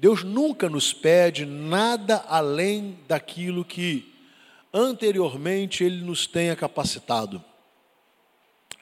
Deus 0.00 0.24
nunca 0.24 0.66
nos 0.66 0.94
pede 0.94 1.44
nada 1.44 2.24
além 2.26 2.98
daquilo 3.06 3.62
que 3.62 4.10
anteriormente 4.72 5.84
Ele 5.84 6.02
nos 6.02 6.26
tenha 6.26 6.56
capacitado. 6.56 7.44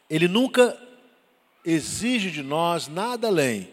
Ele 0.08 0.28
nunca 0.28 0.80
exige 1.64 2.30
de 2.30 2.40
nós 2.40 2.86
nada 2.86 3.26
além 3.26 3.68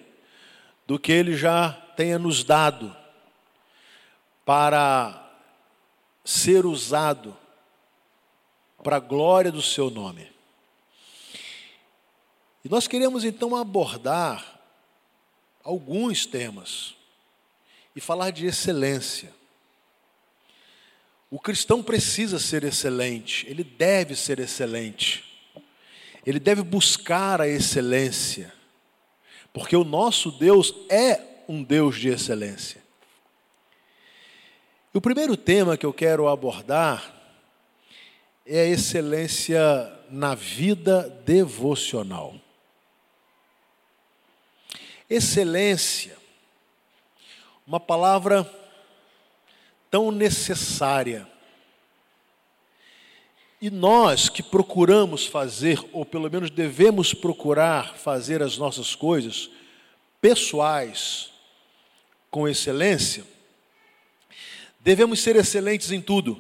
do 0.88 0.98
que 0.98 1.12
Ele 1.12 1.38
já 1.38 1.72
tenha 1.96 2.18
nos 2.18 2.44
dado 2.44 2.98
para 4.44 5.32
ser 6.24 6.66
usado 6.66 7.38
para 8.84 8.96
a 8.96 9.00
glória 9.00 9.52
do 9.52 9.62
Seu 9.62 9.92
nome. 9.92 10.32
E 12.64 12.70
nós 12.70 12.88
queremos 12.88 13.24
então 13.24 13.56
abordar 13.56 14.60
alguns 15.64 16.26
temas 16.26 16.96
e 17.96 18.02
falar 18.02 18.32
de 18.32 18.46
excelência. 18.46 19.34
O 21.30 21.40
cristão 21.40 21.82
precisa 21.82 22.40
ser 22.40 22.64
excelente, 22.64 23.46
ele 23.50 23.64
deve 23.64 24.16
ser 24.16 24.40
excelente, 24.40 25.24
ele 26.26 26.40
deve 26.40 26.62
buscar 26.62 27.42
a 27.42 27.48
excelência, 27.48 28.54
porque 29.54 29.76
o 29.76 29.84
nosso 29.84 30.32
Deus 30.32 30.74
é 30.90 31.22
um 31.48 31.64
Deus 31.64 32.00
de 32.00 32.10
excelência. 32.10 32.84
E 34.94 34.98
o 34.98 35.02
primeiro 35.02 35.36
tema 35.36 35.78
que 35.78 35.86
eu 35.86 35.94
quero 35.94 36.28
abordar 36.28 37.14
é 38.46 38.62
a 38.62 38.66
excelência 38.66 39.60
na 40.10 40.36
vida 40.36 41.10
devocional. 41.26 42.36
Excelência, 45.10 46.18
uma 47.66 47.80
palavra 47.80 48.50
tão 49.90 50.12
necessária. 50.12 51.28
E 53.60 53.70
nós 53.70 54.30
que 54.30 54.44
procuramos 54.44 55.26
fazer, 55.26 55.84
ou 55.92 56.06
pelo 56.06 56.30
menos 56.30 56.50
devemos 56.50 57.14
procurar 57.14 57.98
fazer 57.98 58.44
as 58.44 58.58
nossas 58.58 58.94
coisas 58.94 59.50
pessoais 60.22 61.32
com 62.30 62.48
excelência, 62.48 63.24
devemos 64.80 65.20
ser 65.22 65.36
excelentes 65.36 65.92
em 65.92 66.02
tudo. 66.02 66.40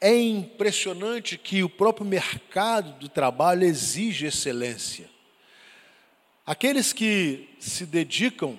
É 0.00 0.16
impressionante 0.18 1.36
que 1.36 1.62
o 1.62 1.68
próprio 1.68 2.06
mercado 2.06 2.98
do 2.98 3.08
trabalho 3.08 3.62
exige 3.64 4.26
excelência. 4.26 5.08
Aqueles 6.44 6.92
que 6.92 7.48
se 7.60 7.84
dedicam 7.84 8.58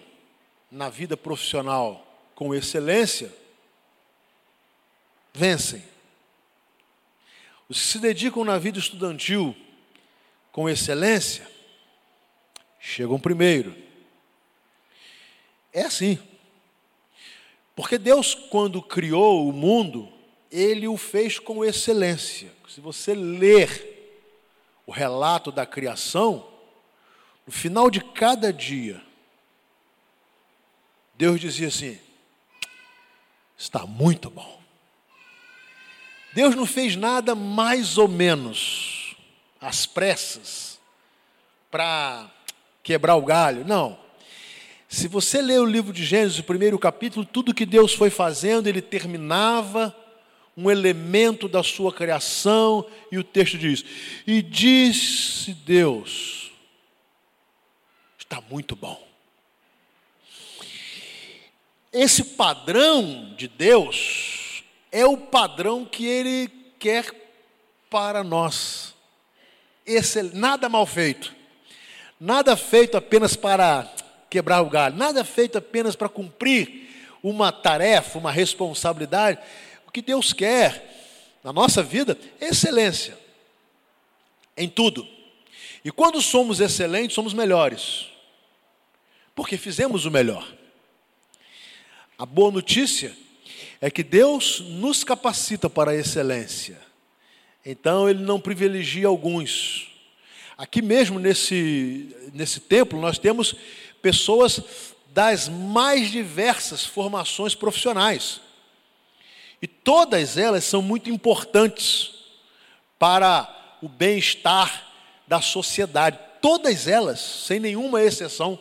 na 0.71 0.89
vida 0.89 1.17
profissional 1.17 2.07
com 2.33 2.55
excelência, 2.55 3.31
vencem. 5.33 5.83
Os 7.67 7.79
que 7.79 7.87
se 7.87 7.99
dedicam 7.99 8.43
na 8.43 8.57
vida 8.57 8.79
estudantil 8.79 9.55
com 10.51 10.69
excelência, 10.69 11.47
chegam 12.79 13.19
primeiro. 13.19 13.75
É 15.73 15.83
assim. 15.83 16.19
Porque 17.75 17.97
Deus, 17.97 18.33
quando 18.33 18.81
criou 18.81 19.47
o 19.47 19.53
mundo, 19.53 20.11
Ele 20.51 20.87
o 20.87 20.97
fez 20.97 21.39
com 21.39 21.63
excelência. 21.63 22.51
Se 22.67 22.81
você 22.81 23.13
ler 23.13 23.89
o 24.85 24.91
relato 24.91 25.51
da 25.51 25.65
criação, 25.65 26.49
no 27.45 27.53
final 27.53 27.89
de 27.89 28.01
cada 28.01 28.51
dia, 28.51 29.01
Deus 31.21 31.39
dizia 31.39 31.67
assim: 31.67 31.99
está 33.55 33.85
muito 33.85 34.27
bom. 34.27 34.59
Deus 36.33 36.55
não 36.55 36.65
fez 36.65 36.95
nada 36.95 37.35
mais 37.35 37.99
ou 37.99 38.07
menos 38.07 39.15
às 39.59 39.85
pressas 39.85 40.79
para 41.69 42.27
quebrar 42.81 43.17
o 43.17 43.21
galho, 43.21 43.63
não. 43.63 43.99
Se 44.89 45.07
você 45.07 45.43
ler 45.43 45.59
o 45.59 45.65
livro 45.65 45.93
de 45.93 46.03
Gênesis, 46.03 46.39
o 46.39 46.43
primeiro 46.43 46.79
capítulo, 46.79 47.23
tudo 47.23 47.53
que 47.53 47.67
Deus 47.67 47.93
foi 47.93 48.09
fazendo, 48.09 48.65
ele 48.65 48.81
terminava 48.81 49.95
um 50.57 50.71
elemento 50.71 51.47
da 51.47 51.61
sua 51.61 51.93
criação, 51.93 52.83
e 53.11 53.19
o 53.19 53.23
texto 53.23 53.59
diz: 53.59 53.85
E 54.25 54.41
disse 54.41 55.53
Deus, 55.53 56.51
está 58.17 58.41
muito 58.41 58.75
bom. 58.75 59.10
Esse 61.93 62.23
padrão 62.23 63.33
de 63.35 63.49
Deus 63.49 64.63
é 64.91 65.05
o 65.05 65.17
padrão 65.17 65.83
que 65.83 66.05
Ele 66.05 66.47
quer 66.79 67.05
para 67.89 68.23
nós. 68.23 68.93
Esse, 69.85 70.23
nada 70.23 70.69
mal 70.69 70.85
feito, 70.85 71.35
nada 72.19 72.55
feito 72.55 72.95
apenas 72.95 73.35
para 73.35 73.91
quebrar 74.29 74.61
o 74.61 74.69
galho, 74.69 74.95
nada 74.95 75.25
feito 75.25 75.57
apenas 75.57 75.95
para 75.95 76.07
cumprir 76.07 76.89
uma 77.21 77.51
tarefa, 77.51 78.17
uma 78.17 78.31
responsabilidade. 78.31 79.39
O 79.85 79.91
que 79.91 80.01
Deus 80.01 80.31
quer 80.31 81.39
na 81.43 81.51
nossa 81.51 81.83
vida 81.83 82.17
é 82.39 82.47
excelência 82.47 83.17
em 84.55 84.69
tudo. 84.69 85.05
E 85.83 85.91
quando 85.91 86.21
somos 86.21 86.61
excelentes, 86.61 87.15
somos 87.15 87.33
melhores, 87.33 88.07
porque 89.35 89.57
fizemos 89.57 90.05
o 90.05 90.11
melhor. 90.11 90.60
A 92.21 92.25
boa 92.27 92.51
notícia 92.51 93.17
é 93.81 93.89
que 93.89 94.03
Deus 94.03 94.59
nos 94.59 95.03
capacita 95.03 95.67
para 95.67 95.89
a 95.89 95.95
excelência. 95.95 96.79
Então 97.65 98.07
ele 98.07 98.21
não 98.21 98.39
privilegia 98.39 99.07
alguns. 99.07 99.87
Aqui 100.55 100.83
mesmo 100.83 101.17
nesse, 101.17 102.15
nesse 102.31 102.59
templo 102.59 103.01
nós 103.01 103.17
temos 103.17 103.55
pessoas 104.03 104.61
das 105.07 105.49
mais 105.49 106.11
diversas 106.11 106.85
formações 106.85 107.55
profissionais. 107.55 108.39
E 109.59 109.65
todas 109.65 110.37
elas 110.37 110.63
são 110.63 110.79
muito 110.79 111.09
importantes 111.09 112.11
para 112.99 113.49
o 113.81 113.89
bem-estar 113.89 114.91
da 115.27 115.41
sociedade. 115.41 116.19
Todas 116.39 116.87
elas, 116.87 117.19
sem 117.19 117.59
nenhuma 117.59 117.99
exceção. 117.99 118.59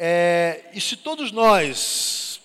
É, 0.00 0.70
e 0.72 0.80
se 0.80 0.96
todos 0.96 1.32
nós 1.32 2.40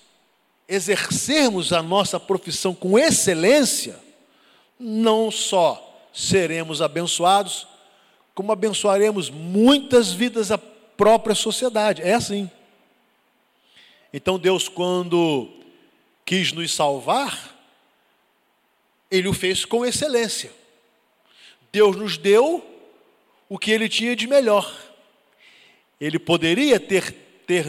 exercermos 0.68 1.72
a 1.72 1.84
nossa 1.84 2.20
profissão 2.20 2.74
com 2.74 2.98
excelência, 2.98 4.00
não 4.80 5.30
só 5.30 6.10
seremos 6.12 6.82
abençoados, 6.82 7.68
como 8.34 8.52
abençoaremos 8.52 9.30
muitas 9.30 10.12
vidas 10.12 10.48
da 10.48 10.58
própria 10.58 11.36
sociedade. 11.36 12.02
É 12.02 12.16
assim. 12.16 12.50
Então 14.12 14.40
Deus, 14.40 14.68
quando 14.68 15.48
quis 16.26 16.52
nos 16.52 16.74
salvar, 16.74 17.56
Ele 19.12 19.28
o 19.28 19.34
fez 19.34 19.64
com 19.64 19.86
excelência. 19.86 20.52
Deus 21.72 21.96
nos 21.96 22.18
deu 22.18 22.66
o 23.48 23.60
que 23.60 23.70
Ele 23.70 23.88
tinha 23.88 24.16
de 24.16 24.26
melhor. 24.26 24.76
Ele 26.02 26.18
poderia 26.18 26.80
ter 26.80 27.23
ter 27.46 27.66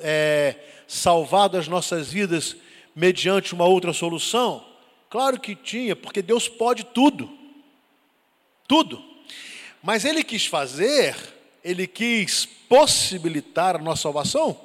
é, 0.00 0.56
salvado 0.86 1.56
as 1.56 1.68
nossas 1.68 2.12
vidas 2.12 2.56
mediante 2.94 3.54
uma 3.54 3.64
outra 3.64 3.92
solução? 3.92 4.64
Claro 5.08 5.40
que 5.40 5.54
tinha, 5.54 5.96
porque 5.96 6.22
Deus 6.22 6.48
pode 6.48 6.84
tudo. 6.84 7.30
Tudo. 8.68 9.02
Mas 9.82 10.04
Ele 10.04 10.22
quis 10.22 10.46
fazer, 10.46 11.16
Ele 11.64 11.86
quis 11.86 12.46
possibilitar 12.68 13.76
a 13.76 13.80
nossa 13.80 14.02
salvação 14.02 14.58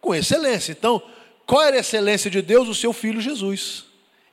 com 0.00 0.14
excelência. 0.14 0.72
Então, 0.72 1.02
qual 1.46 1.62
era 1.62 1.76
a 1.76 1.80
excelência 1.80 2.30
de 2.30 2.42
Deus? 2.42 2.68
O 2.68 2.74
seu 2.74 2.92
Filho 2.92 3.20
Jesus. 3.20 3.84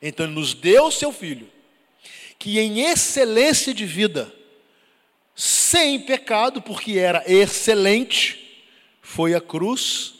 Então, 0.02 0.26
Ele 0.26 0.34
nos 0.34 0.52
deu 0.52 0.86
o 0.86 0.92
seu 0.92 1.10
Filho, 1.10 1.48
que 2.38 2.60
em 2.60 2.80
excelência 2.82 3.72
de 3.72 3.86
vida, 3.86 4.32
sem 5.34 6.00
pecado, 6.00 6.60
porque 6.60 6.98
era 6.98 7.24
excelente, 7.26 8.43
foi 9.14 9.32
a 9.32 9.40
cruz 9.40 10.14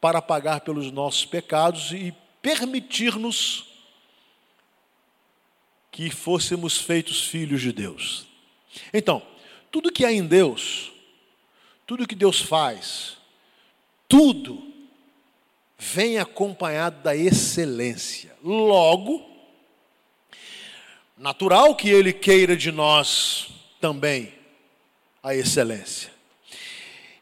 para 0.00 0.22
pagar 0.22 0.62
pelos 0.62 0.90
nossos 0.90 1.26
pecados 1.26 1.92
e 1.92 2.14
permitir-nos 2.40 3.66
que 5.92 6.08
fôssemos 6.08 6.78
feitos 6.78 7.26
filhos 7.26 7.60
de 7.60 7.70
Deus. 7.70 8.26
Então, 8.94 9.22
tudo 9.70 9.92
que 9.92 10.06
há 10.06 10.12
em 10.12 10.26
Deus, 10.26 10.90
tudo 11.86 12.06
que 12.06 12.14
Deus 12.14 12.40
faz, 12.40 13.18
tudo 14.08 14.72
vem 15.78 16.16
acompanhado 16.18 17.02
da 17.02 17.14
excelência. 17.14 18.34
Logo, 18.42 19.22
natural 21.14 21.76
que 21.76 21.90
Ele 21.90 22.14
queira 22.14 22.56
de 22.56 22.72
nós 22.72 23.50
também 23.78 24.32
a 25.22 25.34
excelência. 25.34 26.19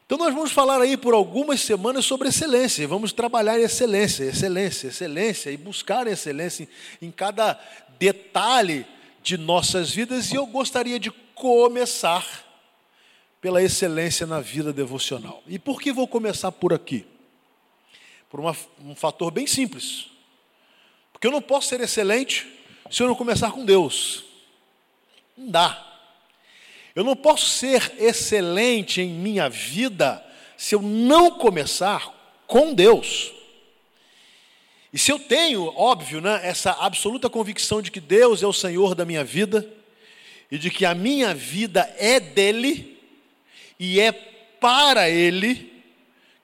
Então 0.09 0.17
nós 0.17 0.33
vamos 0.33 0.51
falar 0.51 0.81
aí 0.81 0.97
por 0.97 1.13
algumas 1.13 1.61
semanas 1.61 2.03
sobre 2.03 2.29
excelência, 2.29 2.87
vamos 2.87 3.13
trabalhar 3.13 3.59
excelência, 3.59 4.23
excelência, 4.23 4.87
excelência 4.87 5.51
e 5.51 5.55
buscar 5.55 6.07
excelência 6.07 6.67
em 6.99 7.11
cada 7.11 7.59
detalhe 7.99 8.87
de 9.21 9.37
nossas 9.37 9.91
vidas 9.91 10.31
e 10.31 10.35
eu 10.35 10.47
gostaria 10.47 10.99
de 10.99 11.11
começar 11.11 12.25
pela 13.39 13.61
excelência 13.61 14.25
na 14.25 14.41
vida 14.41 14.73
devocional. 14.73 15.43
E 15.45 15.59
por 15.59 15.79
que 15.79 15.93
vou 15.93 16.07
começar 16.07 16.51
por 16.51 16.73
aqui? 16.73 17.05
Por 18.31 18.39
uma, 18.39 18.57
um 18.83 18.95
fator 18.95 19.29
bem 19.29 19.45
simples. 19.45 20.07
Porque 21.13 21.27
eu 21.27 21.31
não 21.31 21.39
posso 21.39 21.67
ser 21.67 21.81
excelente 21.81 22.47
se 22.89 23.03
eu 23.03 23.07
não 23.07 23.13
começar 23.13 23.51
com 23.51 23.63
Deus. 23.63 24.23
Não 25.37 25.51
dá. 25.51 25.88
Eu 26.99 27.05
não 27.05 27.15
posso 27.15 27.45
ser 27.45 27.93
excelente 27.97 28.99
em 28.99 29.07
minha 29.07 29.49
vida 29.49 30.21
se 30.57 30.75
eu 30.75 30.81
não 30.81 31.31
começar 31.31 32.13
com 32.45 32.73
Deus. 32.73 33.31
E 34.91 34.99
se 34.99 35.09
eu 35.09 35.17
tenho, 35.17 35.73
óbvio, 35.77 36.19
né, 36.19 36.41
essa 36.43 36.71
absoluta 36.71 37.29
convicção 37.29 37.81
de 37.81 37.89
que 37.89 38.01
Deus 38.01 38.43
é 38.43 38.47
o 38.47 38.51
Senhor 38.51 38.95
da 38.95 39.05
minha 39.05 39.23
vida, 39.23 39.65
e 40.51 40.57
de 40.57 40.69
que 40.69 40.85
a 40.85 40.93
minha 40.93 41.33
vida 41.33 41.89
é 41.97 42.19
dele, 42.19 43.01
e 43.79 44.01
é 44.01 44.11
para 44.11 45.09
ele 45.09 45.81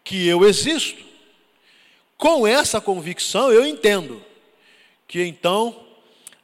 que 0.06 0.26
eu 0.26 0.48
existo. 0.48 1.04
Com 2.16 2.48
essa 2.48 2.80
convicção, 2.80 3.52
eu 3.52 3.68
entendo 3.68 4.24
que 5.06 5.22
então 5.22 5.86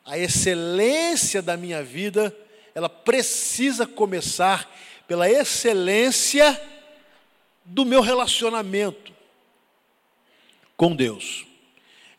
a 0.03 0.17
excelência 0.17 1.41
da 1.41 1.55
minha 1.55 1.81
vida, 1.81 2.35
ela 2.73 2.89
precisa 2.89 3.85
começar 3.85 4.69
pela 5.07 5.29
excelência 5.29 6.59
do 7.65 7.85
meu 7.85 8.01
relacionamento 8.01 9.11
com 10.77 10.95
Deus. 10.95 11.45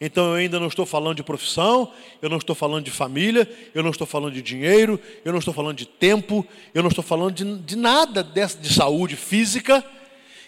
Então 0.05 0.31
eu 0.31 0.35
ainda 0.35 0.59
não 0.59 0.67
estou 0.67 0.85
falando 0.85 1.17
de 1.17 1.23
profissão, 1.23 1.93
eu 2.21 2.29
não 2.29 2.39
estou 2.39 2.57
falando 2.57 2.85
de 2.85 2.91
família, 2.91 3.49
eu 3.73 3.85
não 3.85 3.91
estou 3.91 4.07
falando 4.07 4.35
de 4.35 4.43
dinheiro, 4.43 5.01
eu 5.25 5.31
não 5.31 5.39
estou 5.39 5.55
falando 5.55 5.77
de 5.77 5.87
tempo, 5.87 6.47
eu 6.75 6.83
não 6.83 6.89
estou 6.89 7.05
falando 7.05 7.35
de, 7.35 7.59
de 7.59 7.77
nada 7.77 8.23
de, 8.23 8.47
de 8.57 8.75
saúde 8.75 9.15
física, 9.15 9.85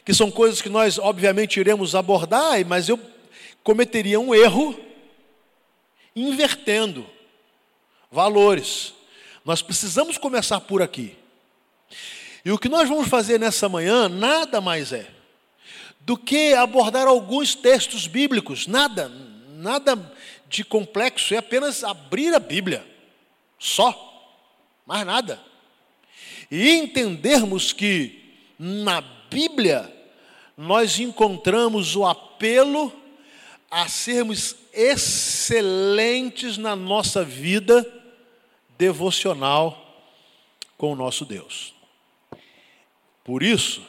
que 0.05 0.12
são 0.12 0.31
coisas 0.31 0.61
que 0.61 0.69
nós 0.69 0.99
obviamente 0.99 1.61
iremos 1.61 1.95
abordar, 1.95 2.67
mas 2.67 2.89
eu 2.89 2.99
cometeria 3.62 4.19
um 4.19 4.35
erro 4.35 4.79
invertendo 6.17 7.06
valores. 8.11 8.93
Nós 9.44 9.61
precisamos 9.61 10.17
começar 10.17 10.61
por 10.61 10.81
aqui. 10.81 11.17
E 12.44 12.50
o 12.50 12.58
que 12.58 12.69
nós 12.69 12.88
vamos 12.88 13.08
fazer 13.08 13.38
nessa 13.38 13.69
manhã 13.69 14.08
nada 14.08 14.61
mais 14.61 14.93
é 14.93 15.11
do 16.00 16.17
que 16.17 16.55
abordar 16.55 17.06
alguns 17.06 17.55
textos 17.55 18.06
bíblicos, 18.06 18.67
nada, 18.67 19.08
nada 19.49 20.12
de 20.49 20.64
complexo, 20.64 21.35
é 21.35 21.38
apenas 21.38 21.82
abrir 21.82 22.35
a 22.35 22.38
Bíblia, 22.38 22.87
só, 23.58 24.43
mais 24.87 25.06
nada. 25.06 25.41
E 26.50 26.70
entendermos 26.70 27.73
que 27.73 28.35
na 28.58 29.00
Bíblia 29.31 29.91
nós 30.56 30.99
encontramos 31.00 31.96
o 31.96 32.06
apelo 32.06 32.93
a 33.70 33.88
sermos 33.88 34.55
excelentes 34.73 36.58
na 36.58 36.76
nossa 36.76 37.25
vida 37.25 38.04
devocional 38.84 39.81
com 40.76 40.92
o 40.92 40.96
nosso 40.96 41.25
Deus. 41.25 41.75
Por 43.25 43.42
isso, 43.42 43.82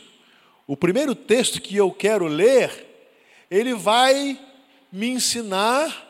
o 0.66 0.78
primeiro 0.78 1.14
texto 1.14 1.62
que 1.62 1.76
eu 1.76 1.92
quero 1.92 2.28
ler, 2.28 2.72
ele 3.52 3.74
vai 3.74 4.40
me 4.90 5.08
ensinar 5.08 6.04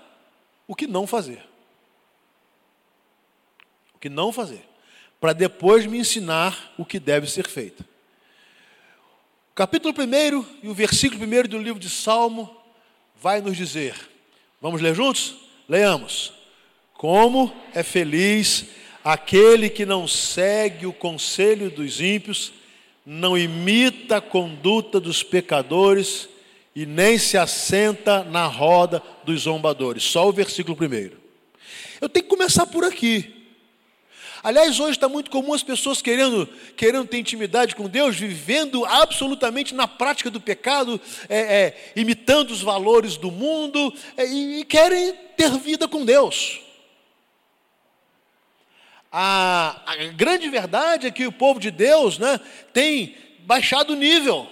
o 0.67 0.75
que 0.75 0.85
não 0.85 1.07
fazer. 1.07 1.43
O 3.95 3.99
que 3.99 4.07
não 4.07 4.31
fazer. 4.31 4.63
Para 5.19 5.33
depois 5.33 5.87
me 5.87 5.97
ensinar 5.97 6.73
o 6.77 6.85
que 6.85 6.99
deve 6.99 7.27
ser 7.27 7.47
feito. 7.47 7.83
O 9.51 9.55
capítulo 9.55 9.95
1 9.97 10.45
e 10.61 10.67
o 10.67 10.73
versículo 10.75 11.23
1 11.23 11.47
do 11.47 11.57
livro 11.57 11.79
de 11.79 11.89
Salmo 11.89 12.55
vai 13.19 13.41
nos 13.41 13.57
dizer: 13.57 13.95
vamos 14.61 14.79
ler 14.79 14.93
juntos? 14.93 15.35
Leamos. 15.67 16.34
Como 16.97 17.51
é 17.73 17.83
feliz 17.83 18.65
aquele 19.03 19.69
que 19.69 19.85
não 19.85 20.07
segue 20.07 20.87
o 20.87 20.93
conselho 20.93 21.69
dos 21.69 22.01
ímpios, 22.01 22.53
não 23.05 23.37
imita 23.37 24.17
a 24.17 24.21
conduta 24.21 24.99
dos 24.99 25.21
pecadores 25.21 26.27
e 26.75 26.85
nem 26.85 27.17
se 27.17 27.37
assenta 27.37 28.23
na 28.23 28.47
roda 28.47 29.03
dos 29.23 29.41
zombadores. 29.41 30.03
Só 30.03 30.27
o 30.27 30.31
versículo 30.31 30.75
primeiro. 30.75 31.17
Eu 32.01 32.09
tenho 32.09 32.23
que 32.23 32.29
começar 32.29 32.65
por 32.65 32.83
aqui. 32.83 33.33
Aliás, 34.41 34.79
hoje 34.79 34.91
está 34.91 35.09
muito 35.09 35.31
comum 35.31 35.53
as 35.53 35.63
pessoas 35.63 36.01
querendo, 36.01 36.47
querendo 36.77 37.07
ter 37.07 37.17
intimidade 37.17 37.75
com 37.75 37.89
Deus, 37.89 38.15
vivendo 38.15 38.85
absolutamente 38.85 39.73
na 39.73 39.87
prática 39.87 40.29
do 40.29 40.39
pecado, 40.39 41.01
é, 41.27 41.39
é, 41.39 41.91
imitando 41.95 42.51
os 42.51 42.61
valores 42.61 43.17
do 43.17 43.31
mundo 43.31 43.93
é, 44.15 44.25
e, 44.27 44.59
e 44.59 44.65
querem 44.65 45.13
ter 45.35 45.51
vida 45.57 45.87
com 45.87 46.05
Deus. 46.05 46.64
A, 49.17 49.81
a, 49.85 49.95
grande 50.07 50.49
verdade 50.49 51.07
é 51.07 51.11
que 51.11 51.25
o 51.25 51.31
povo 51.31 51.57
de 51.57 51.71
Deus 51.71 52.17
né, 52.17 52.37
tem 52.73 53.15
baixado 53.45 53.93
o 53.93 53.95
nível. 53.95 54.45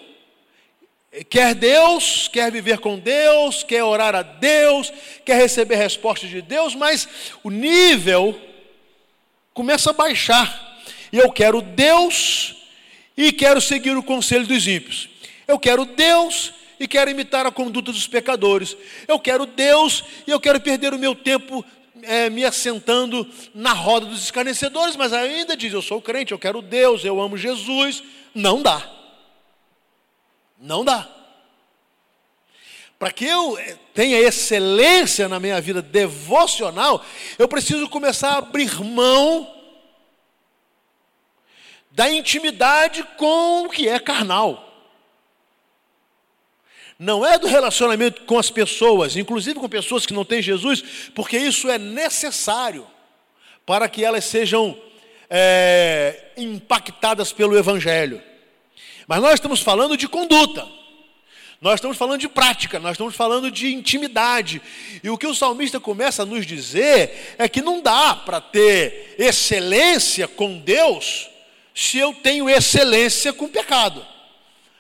Quer 1.29 1.53
Deus, 1.53 2.29
quer 2.29 2.49
viver 2.49 2.77
com 2.77 2.97
Deus, 2.97 3.61
quer 3.61 3.83
orar 3.83 4.15
a 4.15 4.21
Deus, 4.21 4.89
quer 5.25 5.35
receber 5.35 5.75
respostas 5.75 6.29
de 6.29 6.41
Deus, 6.41 6.75
mas 6.75 7.09
o 7.43 7.49
nível 7.49 8.39
começa 9.53 9.89
a 9.89 9.93
baixar. 9.93 10.79
E 11.11 11.17
eu 11.17 11.29
quero 11.29 11.61
Deus 11.61 12.55
e 13.17 13.33
quero 13.33 13.59
seguir 13.59 13.97
o 13.97 14.01
conselho 14.01 14.47
dos 14.47 14.65
ímpios. 14.65 15.09
Eu 15.45 15.59
quero 15.59 15.83
Deus 15.83 16.53
e 16.79 16.87
quero 16.87 17.11
imitar 17.11 17.45
a 17.45 17.51
conduta 17.51 17.91
dos 17.91 18.07
pecadores. 18.07 18.77
Eu 19.09 19.19
quero 19.19 19.45
Deus 19.45 20.05
e 20.25 20.31
eu 20.31 20.39
quero 20.39 20.61
perder 20.61 20.93
o 20.93 20.97
meu 20.97 21.13
tempo 21.13 21.65
é, 22.03 22.29
me 22.29 22.45
assentando 22.45 23.29
na 23.53 23.73
roda 23.73 24.05
dos 24.05 24.23
escarnecedores, 24.23 24.95
mas 24.95 25.13
ainda 25.13 25.57
diz: 25.57 25.73
Eu 25.73 25.81
sou 25.81 26.01
crente, 26.01 26.31
eu 26.31 26.39
quero 26.39 26.61
Deus, 26.61 27.03
eu 27.03 27.21
amo 27.21 27.37
Jesus. 27.37 28.03
Não 28.33 28.61
dá. 28.61 28.89
Não 30.59 30.83
dá. 30.83 31.07
Para 32.97 33.11
que 33.11 33.25
eu 33.25 33.57
eh, 33.57 33.77
tenha 33.93 34.17
excelência 34.17 35.27
na 35.27 35.37
minha 35.39 35.59
vida 35.59 35.81
devocional, 35.81 37.03
eu 37.37 37.49
preciso 37.49 37.89
começar 37.89 38.31
a 38.31 38.37
abrir 38.37 38.81
mão 38.81 39.53
da 41.91 42.09
intimidade 42.09 43.03
com 43.17 43.65
o 43.65 43.69
que 43.69 43.89
é 43.89 43.99
carnal. 43.99 44.72
Não 47.03 47.25
é 47.25 47.37
do 47.37 47.47
relacionamento 47.47 48.21
com 48.21 48.39
as 48.39 48.49
pessoas, 48.49 49.17
inclusive 49.17 49.59
com 49.59 49.67
pessoas 49.67 50.05
que 50.05 50.13
não 50.13 50.23
têm 50.23 50.41
Jesus, 50.41 50.81
porque 51.13 51.37
isso 51.37 51.69
é 51.69 51.77
necessário 51.77 52.87
para 53.65 53.89
que 53.89 54.05
elas 54.05 54.23
sejam 54.23 54.77
é, 55.29 56.31
impactadas 56.37 57.33
pelo 57.33 57.57
Evangelho. 57.57 58.23
Mas 59.05 59.21
nós 59.21 59.33
estamos 59.33 59.59
falando 59.59 59.97
de 59.97 60.07
conduta. 60.07 60.65
Nós 61.59 61.75
estamos 61.75 61.97
falando 61.97 62.21
de 62.21 62.29
prática, 62.29 62.79
nós 62.79 62.93
estamos 62.93 63.15
falando 63.15 63.51
de 63.51 63.73
intimidade. 63.73 64.61
E 65.03 65.09
o 65.09 65.17
que 65.17 65.27
o 65.27 65.35
salmista 65.35 65.81
começa 65.81 66.23
a 66.23 66.25
nos 66.25 66.45
dizer 66.45 67.35
é 67.37 67.49
que 67.49 67.61
não 67.61 67.81
dá 67.81 68.15
para 68.15 68.39
ter 68.39 69.15
excelência 69.19 70.25
com 70.25 70.57
Deus 70.57 71.29
se 71.75 71.97
eu 71.97 72.13
tenho 72.13 72.49
excelência 72.49 73.33
com 73.33 73.43
o 73.43 73.49
pecado. 73.49 74.05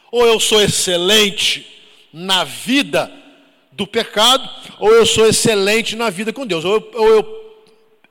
Ou 0.09 0.25
eu 0.25 0.39
sou 0.39 0.61
excelente 0.61 1.73
na 2.13 2.43
vida 2.43 3.11
do 3.71 3.87
pecado, 3.87 4.47
ou 4.79 4.93
eu 4.93 5.05
sou 5.05 5.27
excelente 5.27 5.95
na 5.95 6.11
vida 6.11 6.31
com 6.31 6.45
Deus. 6.45 6.63
Ou 6.63 6.75
eu, 6.75 6.91
ou 6.93 7.07
eu 7.09 7.43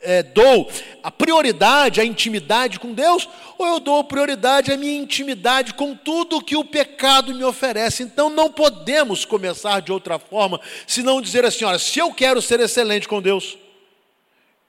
é, 0.01 0.23
dou 0.23 0.69
a 1.03 1.11
prioridade 1.11 2.01
à 2.01 2.05
intimidade 2.05 2.81
com 2.81 2.93
Deus, 2.93 3.29
ou 3.57 3.67
eu 3.67 3.79
dou 3.79 4.03
prioridade 4.03 4.73
à 4.73 4.77
minha 4.77 5.01
intimidade 5.01 5.75
com 5.75 5.95
tudo 5.95 6.43
que 6.43 6.57
o 6.57 6.65
pecado 6.65 7.33
me 7.33 7.45
oferece. 7.45 8.03
Então 8.03 8.29
não 8.29 8.51
podemos 8.51 9.25
começar 9.25 9.81
de 9.81 9.93
outra 9.93 10.19
forma, 10.19 10.61
se 10.87 11.03
não 11.03 11.23
dizer 11.23 11.45
assim: 11.45 11.65
olha, 11.65 11.79
se 11.79 12.01
eu 12.01 12.13
quero 12.13 12.43
ser 12.43 12.59
excelente 12.59 13.07
com 13.07 13.23
Deus, 13.23 13.57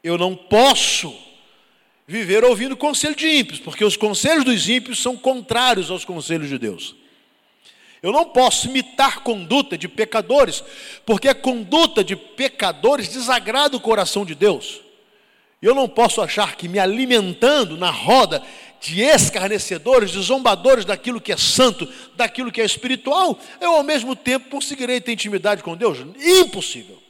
eu 0.03 0.17
não 0.17 0.35
posso 0.35 1.15
viver 2.05 2.43
ouvindo 2.43 2.77
conselho 2.77 3.15
de 3.15 3.27
ímpios, 3.27 3.59
porque 3.59 3.83
os 3.83 3.97
conselhos 3.97 4.43
dos 4.43 4.69
ímpios 4.69 5.01
são 5.01 5.17
contrários 5.17 5.89
aos 5.89 6.05
conselhos 6.05 6.49
de 6.49 6.59
Deus. 6.59 6.95
Eu 8.03 8.11
não 8.11 8.25
posso 8.25 8.67
imitar 8.67 9.21
conduta 9.21 9.77
de 9.77 9.87
pecadores, 9.87 10.61
porque 11.05 11.29
a 11.29 11.33
conduta 11.33 12.03
de 12.03 12.17
pecadores 12.17 13.07
desagrada 13.07 13.77
o 13.77 13.79
coração 13.79 14.25
de 14.25 14.35
Deus. 14.35 14.81
Eu 15.61 15.73
não 15.73 15.87
posso 15.87 16.21
achar 16.21 16.57
que 16.57 16.67
me 16.67 16.77
alimentando 16.77 17.77
na 17.77 17.89
roda 17.89 18.43
de 18.81 19.01
escarnecedores, 19.01 20.11
de 20.11 20.19
zombadores 20.21 20.83
daquilo 20.83 21.21
que 21.21 21.31
é 21.31 21.37
santo, 21.37 21.87
daquilo 22.17 22.51
que 22.51 22.59
é 22.59 22.65
espiritual, 22.65 23.39
eu 23.61 23.71
ao 23.71 23.83
mesmo 23.83 24.13
tempo 24.13 24.49
conseguirei 24.49 24.99
ter 24.99 25.13
intimidade 25.13 25.63
com 25.63 25.77
Deus? 25.77 25.99
Impossível. 26.19 27.01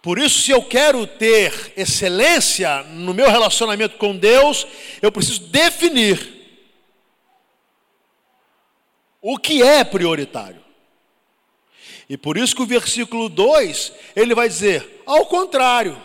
Por 0.00 0.18
isso, 0.18 0.40
se 0.40 0.52
eu 0.52 0.62
quero 0.62 1.06
ter 1.06 1.74
excelência 1.76 2.84
no 2.84 3.12
meu 3.12 3.30
relacionamento 3.30 3.98
com 3.98 4.16
Deus, 4.16 4.66
eu 5.02 5.12
preciso 5.12 5.40
definir 5.40 6.35
o 9.28 9.36
que 9.36 9.60
é 9.60 9.82
prioritário. 9.82 10.62
E 12.08 12.16
por 12.16 12.36
isso 12.36 12.54
que 12.54 12.62
o 12.62 12.66
versículo 12.66 13.28
2, 13.28 13.92
ele 14.14 14.36
vai 14.36 14.48
dizer, 14.48 15.02
ao 15.04 15.26
contrário. 15.26 16.00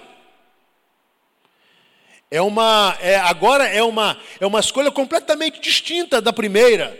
É 2.31 2.41
uma, 2.41 2.97
é, 2.99 3.17
agora 3.17 3.67
é 3.67 3.83
uma, 3.83 4.19
é 4.39 4.45
uma 4.47 4.59
escolha 4.59 4.89
completamente 4.89 5.61
distinta 5.61 6.19
da 6.19 6.33
primeira. 6.33 6.99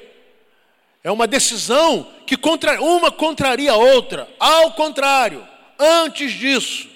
É 1.03 1.09
uma 1.09 1.25
decisão 1.25 2.07
que 2.27 2.37
contra, 2.37 2.79
uma 2.79 3.11
contraria 3.11 3.71
a 3.71 3.77
outra. 3.77 4.29
Ao 4.37 4.73
contrário, 4.73 5.47
antes 5.79 6.33
disso, 6.33 6.87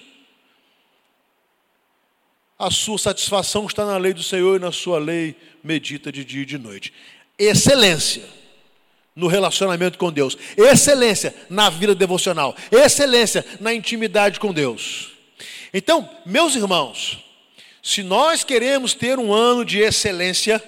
a 2.56 2.70
sua 2.70 2.96
satisfação 2.96 3.66
está 3.66 3.84
na 3.84 3.96
lei 3.96 4.14
do 4.14 4.22
Senhor 4.22 4.54
e 4.54 4.62
na 4.62 4.70
sua 4.70 5.00
lei 5.00 5.34
medita 5.64 6.12
de 6.12 6.24
dia 6.24 6.42
e 6.42 6.46
de 6.46 6.58
noite. 6.58 6.94
Excelência 7.36 8.45
no 9.16 9.26
relacionamento 9.26 9.96
com 9.96 10.12
Deus, 10.12 10.36
excelência 10.58 11.34
na 11.48 11.70
vida 11.70 11.94
devocional, 11.94 12.54
excelência 12.70 13.44
na 13.58 13.72
intimidade 13.72 14.38
com 14.38 14.52
Deus. 14.52 15.12
Então, 15.72 16.08
meus 16.26 16.54
irmãos, 16.54 17.18
se 17.82 18.02
nós 18.02 18.44
queremos 18.44 18.92
ter 18.92 19.18
um 19.18 19.32
ano 19.32 19.64
de 19.64 19.78
excelência, 19.78 20.62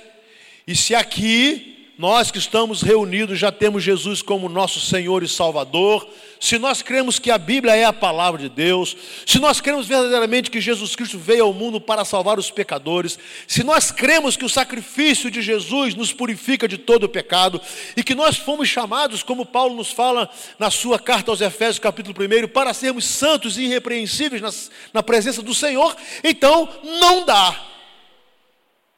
e 0.67 0.75
se 0.75 0.95
aqui 0.95 1.93
nós 1.99 2.31
que 2.31 2.39
estamos 2.39 2.81
reunidos 2.81 3.39
já 3.39 3.51
temos 3.51 3.83
Jesus 3.83 4.23
como 4.23 4.49
nosso 4.49 4.81
Senhor 4.81 5.23
e 5.23 5.29
Salvador, 5.29 6.09
se 6.41 6.59
nós 6.59 6.83
cremos 6.83 7.19
que 7.19 7.31
a 7.31 7.39
Bíblia 7.39 7.75
é 7.75 7.85
a 7.85 7.93
palavra 7.93 8.41
de 8.41 8.49
Deus, 8.49 8.97
se 9.27 9.39
nós 9.39 9.61
cremos 9.61 9.87
verdadeiramente 9.87 10.51
que 10.51 10.61
Jesus 10.61 10.95
Cristo 10.95 11.19
veio 11.19 11.45
ao 11.45 11.53
mundo 11.53 11.81
para 11.81 12.05
salvar 12.05 12.39
os 12.39 12.51
pecadores, 12.51 13.19
se 13.47 13.65
nós 13.65 13.91
cremos 13.91 14.37
que 14.37 14.45
o 14.45 14.49
sacrifício 14.49 15.31
de 15.31 15.43
Jesus 15.43 15.95
nos 15.95 16.13
purifica 16.13 16.69
de 16.69 16.79
todo 16.79 17.05
o 17.05 17.09
pecado 17.09 17.61
e 17.97 18.03
que 18.03 18.15
nós 18.15 18.37
fomos 18.37 18.69
chamados, 18.69 19.23
como 19.23 19.47
Paulo 19.47 19.75
nos 19.75 19.91
fala 19.91 20.31
na 20.59 20.71
sua 20.71 20.99
carta 20.99 21.31
aos 21.31 21.41
Efésios, 21.41 21.79
capítulo 21.79 22.17
1, 22.19 22.49
para 22.49 22.75
sermos 22.75 23.05
santos 23.05 23.59
e 23.59 23.63
irrepreensíveis 23.63 24.43
na, 24.43 24.51
na 24.93 25.03
presença 25.03 25.43
do 25.43 25.55
Senhor, 25.55 25.97
então 26.23 26.69
não 27.01 27.25
dá, 27.25 27.67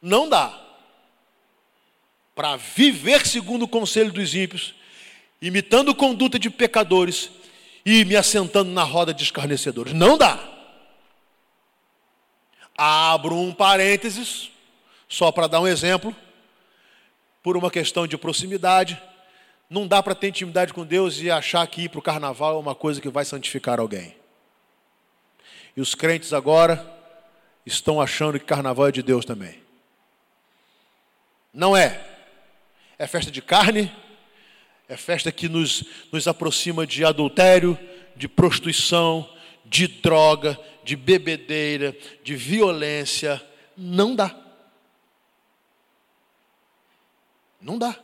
não 0.03 0.29
dá 0.29 0.61
para 2.35 2.57
viver 2.57 3.27
segundo 3.27 3.65
o 3.65 3.69
conselho 3.69 4.11
dos 4.11 4.35
ímpios, 4.35 4.75
imitando 5.41 5.95
conduta 5.95 6.39
de 6.39 6.51
pecadores 6.51 7.31
e 7.85 8.05
me 8.05 8.17
assentando 8.17 8.71
na 8.71 8.83
roda 8.83 9.15
de 9.15 9.23
escarnecedores. 9.23 9.93
Não 9.93 10.19
dá. 10.19 10.39
Abro 12.77 13.37
um 13.37 13.53
parênteses, 13.53 14.51
só 15.09 15.31
para 15.33 15.47
dar 15.47 15.61
um 15.61 15.67
exemplo, 15.67 16.15
por 17.43 17.57
uma 17.57 17.71
questão 17.71 18.07
de 18.07 18.17
proximidade. 18.17 19.01
Não 19.69 19.87
dá 19.87 20.03
para 20.03 20.15
ter 20.15 20.29
intimidade 20.29 20.73
com 20.73 20.85
Deus 20.85 21.21
e 21.21 21.31
achar 21.31 21.67
que 21.67 21.83
ir 21.83 21.89
para 21.89 21.99
o 21.99 22.03
carnaval 22.03 22.57
é 22.57 22.59
uma 22.59 22.75
coisa 22.75 23.01
que 23.01 23.09
vai 23.09 23.25
santificar 23.25 23.79
alguém. 23.81 24.17
E 25.77 25.81
os 25.81 25.95
crentes 25.95 26.33
agora 26.33 26.99
estão 27.65 28.01
achando 28.01 28.39
que 28.39 28.45
carnaval 28.45 28.89
é 28.89 28.93
de 28.93 29.03
Deus 29.03 29.25
também. 29.25 29.63
Não 31.53 31.77
é 31.77 32.09
é 33.01 33.07
festa 33.07 33.31
de 33.31 33.41
carne, 33.41 33.91
é 34.91 34.97
festa 34.97 35.31
que 35.31 35.49
nos, 35.49 35.85
nos 36.11 36.27
aproxima 36.27 36.85
de 36.85 37.05
adultério, 37.05 37.79
de 38.17 38.27
prostituição, 38.27 39.33
de 39.65 39.87
droga, 39.87 40.59
de 40.83 40.97
bebedeira, 40.97 41.97
de 42.25 42.35
violência. 42.35 43.41
Não 43.77 44.17
dá. 44.17 44.35
Não 47.61 47.79
dá. 47.79 47.97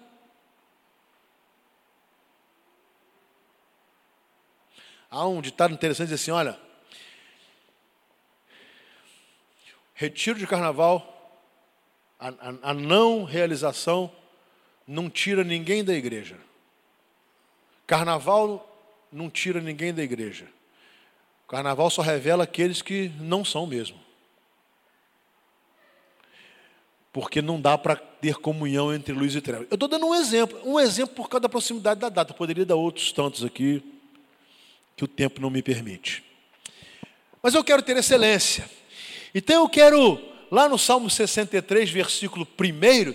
Há 5.11 5.27
um 5.27 5.41
ditado 5.41 5.75
interessante 5.75 6.11
diz 6.11 6.21
assim: 6.21 6.31
olha, 6.31 6.57
retiro 9.93 10.39
de 10.39 10.47
carnaval, 10.47 11.43
a, 12.17 12.29
a, 12.29 12.71
a 12.71 12.75
não 12.75 13.25
realização 13.25 14.15
não 14.87 15.11
tira 15.11 15.43
ninguém 15.43 15.83
da 15.83 15.93
igreja. 15.93 16.46
Carnaval 17.87 18.73
não 19.13 19.31
tira 19.31 19.61
ninguém 19.61 19.95
da 19.95 20.03
igreja. 20.03 20.49
Carnaval 21.49 21.89
só 21.91 22.03
revela 22.03 22.45
aqueles 22.45 22.83
que 22.83 23.11
não 23.21 23.45
são 23.45 23.67
mesmo. 23.67 23.99
Porque 27.13 27.41
não 27.41 27.61
dá 27.61 27.79
para 27.79 27.97
ter 27.97 28.35
comunhão 28.37 28.93
entre 28.93 29.15
luz 29.15 29.35
e 29.35 29.41
trevas. 29.41 29.69
Eu 29.71 29.77
estou 29.77 29.89
dando 29.89 30.07
um 30.07 30.15
exemplo, 30.15 30.61
um 30.65 30.79
exemplo 30.79 31.15
por 31.15 31.29
causa 31.29 31.43
da 31.43 31.49
proximidade 31.49 32.01
da 32.01 32.09
data. 32.09 32.33
Eu 32.33 32.37
poderia 32.37 32.67
dar 32.67 32.75
outros 32.75 33.13
tantos 33.13 33.45
aqui, 33.45 33.83
que 34.97 35.05
o 35.05 35.09
tempo 35.09 35.41
não 35.41 35.49
me 35.49 35.63
permite. 35.63 36.25
Mas 37.43 37.55
eu 37.55 37.63
quero 37.63 37.83
ter 37.83 37.97
excelência. 37.97 38.69
Então 39.33 39.63
eu 39.63 39.69
quero, 39.69 40.21
lá 40.51 40.69
no 40.69 40.77
Salmo 40.77 41.09
63, 41.09 41.89
versículo 41.91 42.47
1, 42.59 43.15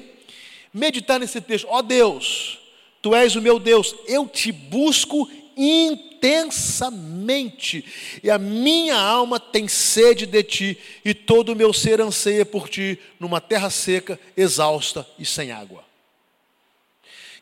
meditar 0.74 1.20
nesse 1.20 1.42
texto. 1.42 1.68
Ó 1.68 1.80
oh 1.80 1.82
Deus, 1.82 2.61
tu 3.02 3.16
és 3.16 3.36
o 3.36 3.42
meu 3.42 3.60
Deus, 3.60 3.96
eu 4.08 4.28
te 4.28 4.52
busco 4.52 5.30
intensamente, 5.58 7.84
e 8.24 8.30
a 8.30 8.38
minha 8.38 8.96
alma 8.96 9.40
tem 9.40 9.68
sede 9.68 10.26
de 10.26 10.44
ti, 10.44 10.78
e 11.04 11.14
todo 11.14 11.50
o 11.50 11.56
meu 11.56 11.74
ser 11.74 12.00
anseia 12.00 12.46
por 12.46 12.70
ti, 12.70 12.98
numa 13.20 13.42
terra 13.42 13.70
seca, 13.70 14.18
exausta 14.36 15.06
e 15.20 15.26
sem 15.26 15.52
água. 15.52 15.84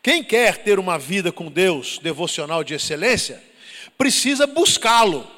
Quem 0.02 0.24
quer 0.24 0.58
ter 0.58 0.78
uma 0.78 0.98
vida 0.98 1.30
com 1.30 1.50
Deus 1.50 1.98
devocional 1.98 2.64
de 2.64 2.74
excelência, 2.74 3.42
precisa 3.98 4.46
buscá-lo. 4.46 5.28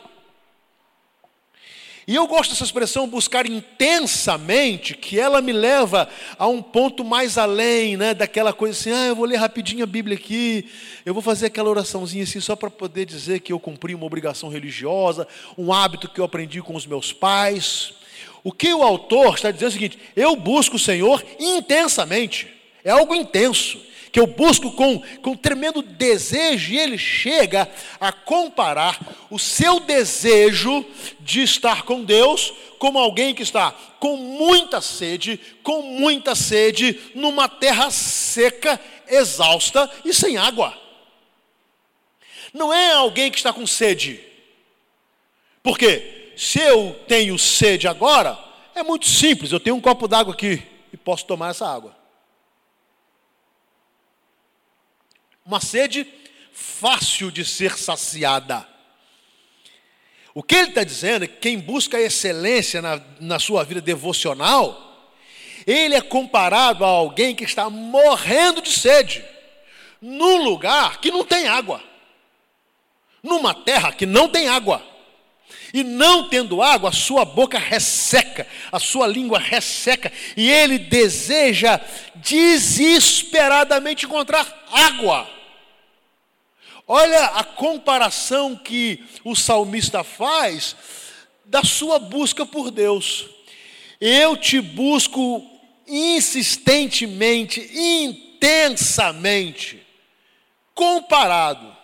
E 2.06 2.16
eu 2.16 2.26
gosto 2.26 2.50
dessa 2.50 2.64
expressão 2.64 3.06
buscar 3.06 3.46
intensamente, 3.46 4.94
que 4.94 5.20
ela 5.20 5.40
me 5.40 5.52
leva 5.52 6.08
a 6.36 6.48
um 6.48 6.60
ponto 6.60 7.04
mais 7.04 7.38
além, 7.38 7.96
né, 7.96 8.12
daquela 8.12 8.52
coisa 8.52 8.76
assim, 8.76 8.90
ah, 8.90 9.06
eu 9.06 9.14
vou 9.14 9.24
ler 9.24 9.36
rapidinho 9.36 9.84
a 9.84 9.86
Bíblia 9.86 10.16
aqui, 10.16 10.68
eu 11.06 11.14
vou 11.14 11.22
fazer 11.22 11.46
aquela 11.46 11.70
oraçãozinha 11.70 12.24
assim 12.24 12.40
só 12.40 12.56
para 12.56 12.68
poder 12.70 13.06
dizer 13.06 13.38
que 13.38 13.52
eu 13.52 13.60
cumpri 13.60 13.94
uma 13.94 14.04
obrigação 14.04 14.48
religiosa, 14.48 15.28
um 15.56 15.72
hábito 15.72 16.08
que 16.08 16.20
eu 16.20 16.24
aprendi 16.24 16.60
com 16.60 16.74
os 16.74 16.86
meus 16.86 17.12
pais. 17.12 17.94
O 18.42 18.50
que 18.50 18.74
o 18.74 18.82
autor 18.82 19.34
está 19.36 19.52
dizendo 19.52 19.66
é 19.66 19.70
o 19.70 19.72
seguinte: 19.72 19.98
eu 20.16 20.34
busco 20.34 20.74
o 20.74 20.80
Senhor 20.80 21.24
intensamente, 21.38 22.48
é 22.82 22.90
algo 22.90 23.14
intenso 23.14 23.91
que 24.12 24.20
eu 24.20 24.26
busco 24.26 24.70
com, 24.72 25.00
com 25.22 25.34
tremendo 25.34 25.80
desejo, 25.80 26.72
e 26.72 26.78
ele 26.78 26.98
chega 26.98 27.68
a 27.98 28.12
comparar 28.12 29.00
o 29.30 29.38
seu 29.38 29.80
desejo 29.80 30.84
de 31.18 31.42
estar 31.42 31.84
com 31.84 32.04
Deus 32.04 32.52
como 32.78 32.98
alguém 32.98 33.34
que 33.34 33.42
está 33.42 33.72
com 33.98 34.16
muita 34.18 34.82
sede, 34.82 35.40
com 35.62 35.80
muita 35.80 36.34
sede, 36.34 37.00
numa 37.14 37.48
terra 37.48 37.90
seca, 37.90 38.78
exausta 39.08 39.90
e 40.04 40.12
sem 40.12 40.36
água. 40.36 40.76
Não 42.52 42.74
é 42.74 42.92
alguém 42.92 43.30
que 43.30 43.38
está 43.38 43.52
com 43.52 43.66
sede. 43.66 44.20
Porque 45.62 46.34
se 46.36 46.58
eu 46.58 46.94
tenho 47.08 47.38
sede 47.38 47.88
agora, 47.88 48.38
é 48.74 48.82
muito 48.82 49.06
simples, 49.06 49.52
eu 49.52 49.60
tenho 49.60 49.76
um 49.76 49.80
copo 49.80 50.06
d'água 50.06 50.34
aqui 50.34 50.62
e 50.92 50.96
posso 50.98 51.24
tomar 51.24 51.50
essa 51.50 51.66
água. 51.66 52.01
Uma 55.44 55.60
sede 55.60 56.06
fácil 56.52 57.30
de 57.30 57.44
ser 57.44 57.76
saciada. 57.78 58.66
O 60.34 60.42
que 60.42 60.54
ele 60.54 60.68
está 60.68 60.84
dizendo 60.84 61.24
é 61.24 61.28
que 61.28 61.36
quem 61.36 61.58
busca 61.58 62.00
excelência 62.00 62.80
na, 62.80 63.00
na 63.20 63.38
sua 63.38 63.64
vida 63.64 63.80
devocional, 63.80 65.10
ele 65.66 65.94
é 65.94 66.00
comparado 66.00 66.84
a 66.84 66.88
alguém 66.88 67.34
que 67.34 67.44
está 67.44 67.68
morrendo 67.68 68.62
de 68.62 68.70
sede, 68.70 69.24
num 70.00 70.42
lugar 70.42 71.00
que 71.00 71.10
não 71.10 71.24
tem 71.24 71.46
água, 71.46 71.82
numa 73.22 73.54
terra 73.54 73.92
que 73.92 74.06
não 74.06 74.28
tem 74.28 74.48
água. 74.48 74.91
E 75.72 75.82
não 75.82 76.28
tendo 76.28 76.62
água, 76.62 76.90
a 76.90 76.92
sua 76.92 77.24
boca 77.24 77.58
resseca, 77.58 78.46
a 78.70 78.78
sua 78.78 79.06
língua 79.06 79.38
resseca, 79.38 80.12
e 80.36 80.50
ele 80.50 80.78
deseja 80.78 81.80
desesperadamente 82.16 84.04
encontrar 84.04 84.66
água. 84.70 85.26
Olha 86.86 87.24
a 87.24 87.44
comparação 87.44 88.54
que 88.54 89.02
o 89.24 89.34
salmista 89.34 90.04
faz 90.04 90.76
da 91.46 91.64
sua 91.64 91.98
busca 91.98 92.44
por 92.44 92.70
Deus. 92.70 93.24
Eu 94.00 94.36
te 94.36 94.60
busco 94.60 95.48
insistentemente, 95.86 97.60
intensamente, 97.74 99.80
comparado 100.74 101.74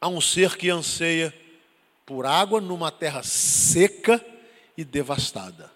a 0.00 0.08
um 0.08 0.20
ser 0.20 0.56
que 0.56 0.70
anseia 0.70 1.41
por 2.04 2.26
água 2.26 2.60
numa 2.60 2.90
terra 2.90 3.22
seca 3.22 4.24
e 4.76 4.84
devastada. 4.84 5.70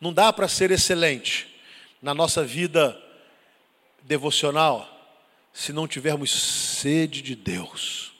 Não 0.00 0.12
dá 0.12 0.32
para 0.32 0.48
ser 0.48 0.70
excelente 0.70 1.60
na 2.00 2.14
nossa 2.14 2.44
vida 2.44 3.00
devocional 4.02 4.88
se 5.52 5.72
não 5.72 5.88
tivermos 5.88 6.30
sede 6.30 7.20
de 7.20 7.34
Deus. 7.34 8.12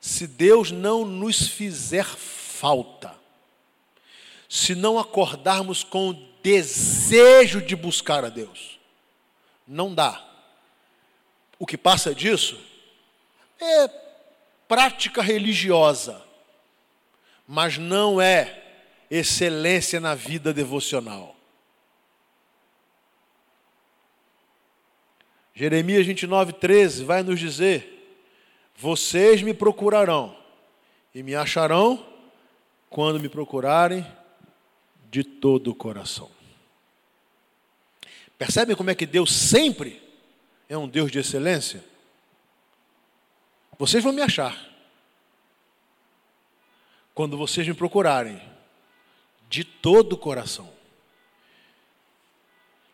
Se 0.00 0.26
Deus 0.26 0.70
não 0.70 1.04
nos 1.04 1.46
fizer 1.46 2.06
falta, 2.06 3.14
se 4.48 4.74
não 4.74 4.98
acordarmos 4.98 5.84
com 5.84 6.08
o 6.08 6.28
desejo 6.42 7.60
de 7.60 7.76
buscar 7.76 8.24
a 8.24 8.30
Deus, 8.30 8.78
não 9.68 9.94
dá. 9.94 10.26
O 11.58 11.66
que 11.66 11.76
passa 11.76 12.14
disso 12.14 12.58
é 13.60 14.09
prática 14.70 15.20
religiosa, 15.20 16.24
mas 17.44 17.76
não 17.76 18.20
é 18.20 18.62
excelência 19.10 19.98
na 19.98 20.14
vida 20.14 20.54
devocional. 20.54 21.34
Jeremias 25.52 26.06
29, 26.06 26.52
13 26.52 27.02
vai 27.02 27.24
nos 27.24 27.40
dizer: 27.40 28.22
Vocês 28.76 29.42
me 29.42 29.52
procurarão 29.52 30.36
e 31.12 31.20
me 31.20 31.34
acharão 31.34 32.06
quando 32.88 33.18
me 33.18 33.28
procurarem 33.28 34.06
de 35.10 35.24
todo 35.24 35.72
o 35.72 35.74
coração. 35.74 36.30
Percebem 38.38 38.76
como 38.76 38.90
é 38.90 38.94
que 38.94 39.04
Deus 39.04 39.32
sempre 39.32 40.00
é 40.68 40.78
um 40.78 40.86
Deus 40.86 41.10
de 41.10 41.18
excelência? 41.18 41.89
Vocês 43.80 44.04
vão 44.04 44.12
me 44.12 44.20
achar 44.20 44.62
quando 47.14 47.38
vocês 47.38 47.66
me 47.66 47.72
procurarem 47.72 48.38
de 49.48 49.64
todo 49.64 50.12
o 50.12 50.18
coração. 50.18 50.68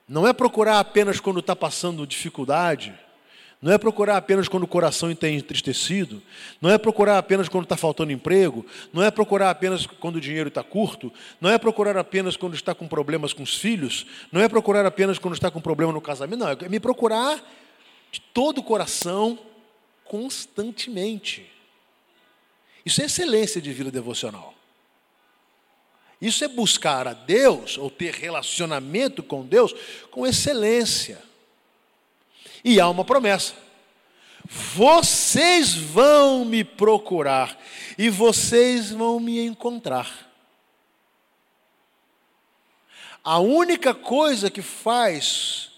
Não 0.09 0.29
é 0.29 0.33
procurar 0.33 0.79
apenas 0.79 1.19
quando 1.19 1.41
está 1.41 1.57
passando 1.57 2.07
dificuldade, 2.07 2.95
não 3.61 3.73
é 3.73 3.79
procurar 3.79 4.17
apenas 4.17 4.47
quando 4.47 4.63
o 4.63 4.69
coração 4.69 5.11
está 5.11 5.29
entristecido, 5.29 6.23
não 6.61 6.71
é 6.71 6.79
procurar 6.79 7.19
apenas 7.19 7.49
quando 7.49 7.65
está 7.65 7.77
faltando 7.77 8.13
emprego, 8.13 8.65
não 8.93 9.03
é 9.03 9.11
procurar 9.11 9.51
apenas 9.51 9.87
quando 9.87 10.17
o 10.17 10.21
dinheiro 10.21 10.51
está 10.51 10.63
curto, 10.63 11.13
não 11.41 11.51
é 11.51 11.59
procurar 11.59 11.97
apenas 11.97 12.37
quando 12.37 12.55
está 12.55 12.77
com 12.77 12.87
problemas 12.87 13.33
com 13.33 13.43
os 13.43 13.57
filhos, 13.57 14.07
não 14.31 14.41
é 14.41 14.49
procurar 14.49 14.87
apenas 14.87 15.19
quando 15.19 15.35
está 15.35 15.51
com 15.51 15.61
problema 15.61 15.93
no 15.93 16.01
casamento, 16.01 16.39
não, 16.39 16.49
é 16.49 16.69
me 16.69 16.79
procurar 16.79 17.43
de 18.13 18.21
todo 18.21 18.59
o 18.59 18.63
coração, 18.63 19.37
constantemente. 20.09 21.51
Isso 22.85 23.03
é 23.03 23.07
excelência 23.07 23.61
de 23.61 23.73
vida 23.73 23.91
devocional. 23.91 24.55
Isso 26.21 26.45
é 26.45 26.49
buscar 26.49 27.07
a 27.07 27.13
Deus, 27.13 27.77
ou 27.77 27.91
ter 27.91 28.15
relacionamento 28.15 29.23
com 29.23 29.45
Deus, 29.45 29.75
com 30.11 30.27
excelência. 30.27 31.23
E 32.65 32.81
há 32.81 32.89
uma 32.89 33.05
promessa: 33.05 33.55
vocês 34.49 35.75
vão 35.75 36.45
me 36.45 36.65
procurar 36.65 37.59
e 37.99 38.09
vocês 38.09 38.91
vão 38.91 39.21
me 39.21 39.45
encontrar. 39.45 40.25
A 43.23 43.41
única 43.41 43.93
coisa 43.93 44.51
que 44.51 44.63
faz 44.63 45.71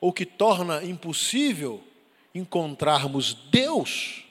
ou 0.00 0.12
que 0.12 0.26
torna 0.26 0.84
impossível 0.84 1.82
encontrarmos 2.38 3.34
Deus 3.50 4.24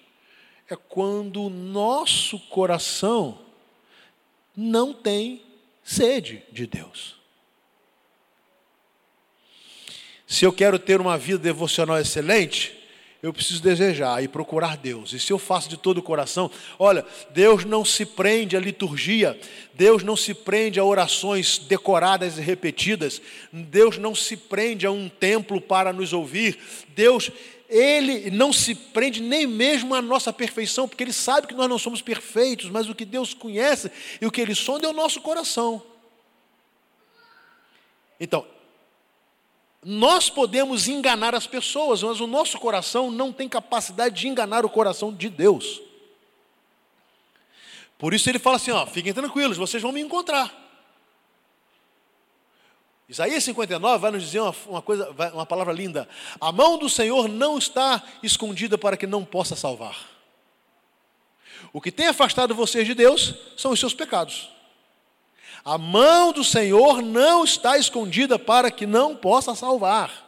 é 0.70 0.76
quando 0.76 1.44
o 1.44 1.50
nosso 1.50 2.40
coração 2.40 3.40
não 4.56 4.94
tem 4.94 5.42
sede 5.84 6.44
de 6.52 6.68
Deus. 6.68 7.16
Se 10.28 10.44
eu 10.44 10.52
quero 10.52 10.78
ter 10.78 11.00
uma 11.00 11.18
vida 11.18 11.40
devocional 11.40 11.98
excelente, 11.98 12.78
eu 13.24 13.34
preciso 13.34 13.64
desejar 13.64 14.24
e 14.24 14.28
procurar 14.28 14.78
Deus. 14.78 15.14
E 15.14 15.20
se 15.20 15.32
eu 15.32 15.40
faço 15.40 15.70
de 15.70 15.78
todo 15.78 16.00
o 16.00 16.04
coração, 16.04 16.52
olha, 16.78 17.06
Deus 17.32 17.66
não 17.66 17.84
se 17.84 18.06
prende 18.06 18.56
à 18.56 18.60
liturgia, 18.60 19.40
Deus 19.74 20.04
não 20.04 20.16
se 20.16 20.34
prende 20.34 20.80
a 20.80 20.84
orações 20.84 21.58
decoradas 21.58 22.38
e 22.38 22.42
repetidas, 22.42 23.22
Deus 23.52 23.98
não 23.98 24.14
se 24.14 24.36
prende 24.36 24.86
a 24.86 24.92
um 24.92 25.10
templo 25.10 25.60
para 25.60 25.92
nos 25.92 26.14
ouvir, 26.14 26.60
Deus 26.90 27.32
ele 27.70 28.32
não 28.32 28.54
se 28.54 28.74
prende 28.74 29.22
nem 29.22 29.46
mesmo 29.46 29.94
à 29.94 30.02
nossa 30.02 30.32
perfeição, 30.32 30.88
porque 30.88 31.04
ele 31.04 31.14
sabe 31.14 31.48
que 31.48 31.54
nós 31.54 31.70
não 31.70 31.78
somos 31.78 32.02
perfeitos, 32.02 32.70
mas 32.70 32.90
o 32.90 32.96
que 32.96 33.06
Deus 33.06 33.34
conhece 33.34 33.92
e 34.22 34.26
o 34.26 34.32
que 34.32 34.42
ele 34.42 34.56
sonda 34.56 34.88
é 34.88 34.90
o 34.90 34.94
nosso 34.94 35.22
coração. 35.22 35.84
Então, 38.20 38.48
nós 39.84 40.30
podemos 40.30 40.88
enganar 40.88 41.36
as 41.36 41.46
pessoas, 41.46 42.02
mas 42.02 42.20
o 42.20 42.28
nosso 42.28 42.58
coração 42.58 43.12
não 43.12 43.32
tem 43.32 43.48
capacidade 43.48 44.20
de 44.20 44.28
enganar 44.28 44.66
o 44.66 44.70
coração 44.70 45.14
de 45.14 45.30
Deus. 45.30 45.82
Por 47.98 48.14
isso 48.14 48.30
ele 48.30 48.40
fala 48.40 48.58
assim: 48.58 48.72
ó, 48.72 48.86
fiquem 48.86 49.14
tranquilos, 49.14 49.58
vocês 49.58 49.82
vão 49.82 49.92
me 49.92 50.02
encontrar. 50.02 50.67
Isaías 53.10 53.44
59 53.46 54.02
vai 54.02 54.12
nos 54.12 54.24
dizer 54.24 54.42
uma, 54.42 54.56
uma, 54.68 54.82
coisa, 54.82 55.10
uma 55.34 55.46
palavra 55.46 55.72
linda. 55.72 56.10
A 56.42 56.52
mão 56.52 56.78
do 56.78 56.90
Senhor 56.90 57.30
não 57.30 57.58
está 57.58 58.04
escondida 58.22 58.78
para 58.78 58.98
que 58.98 59.08
não 59.08 59.24
possa 59.24 59.56
salvar. 59.56 59.98
O 61.72 61.80
que 61.80 61.92
tem 61.92 62.08
afastado 62.08 62.54
vocês 62.54 62.86
de 62.86 62.94
Deus 62.94 63.34
são 63.56 63.72
os 63.72 63.80
seus 63.80 63.94
pecados. 63.94 64.50
A 65.64 65.78
mão 65.78 66.34
do 66.34 66.44
Senhor 66.44 67.02
não 67.02 67.46
está 67.46 67.78
escondida 67.78 68.38
para 68.38 68.70
que 68.70 68.86
não 68.86 69.16
possa 69.16 69.56
salvar. 69.56 70.26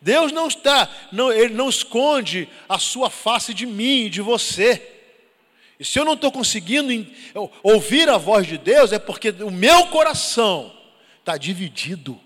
Deus 0.00 0.32
não 0.32 0.48
está, 0.48 0.88
não, 1.12 1.32
Ele 1.32 1.54
não 1.54 1.68
esconde 1.68 2.48
a 2.68 2.78
sua 2.78 3.08
face 3.08 3.54
de 3.54 3.66
mim 3.66 4.06
e 4.06 4.10
de 4.10 4.20
você. 4.20 4.96
E 5.78 5.84
se 5.84 5.98
eu 5.98 6.04
não 6.04 6.14
estou 6.14 6.32
conseguindo 6.32 7.06
ouvir 7.62 8.08
a 8.08 8.18
voz 8.18 8.46
de 8.48 8.58
Deus, 8.58 8.92
é 8.92 8.98
porque 8.98 9.30
o 9.30 9.50
meu 9.50 9.86
coração 9.86 10.77
está 11.28 11.36
dividido. 11.36 12.18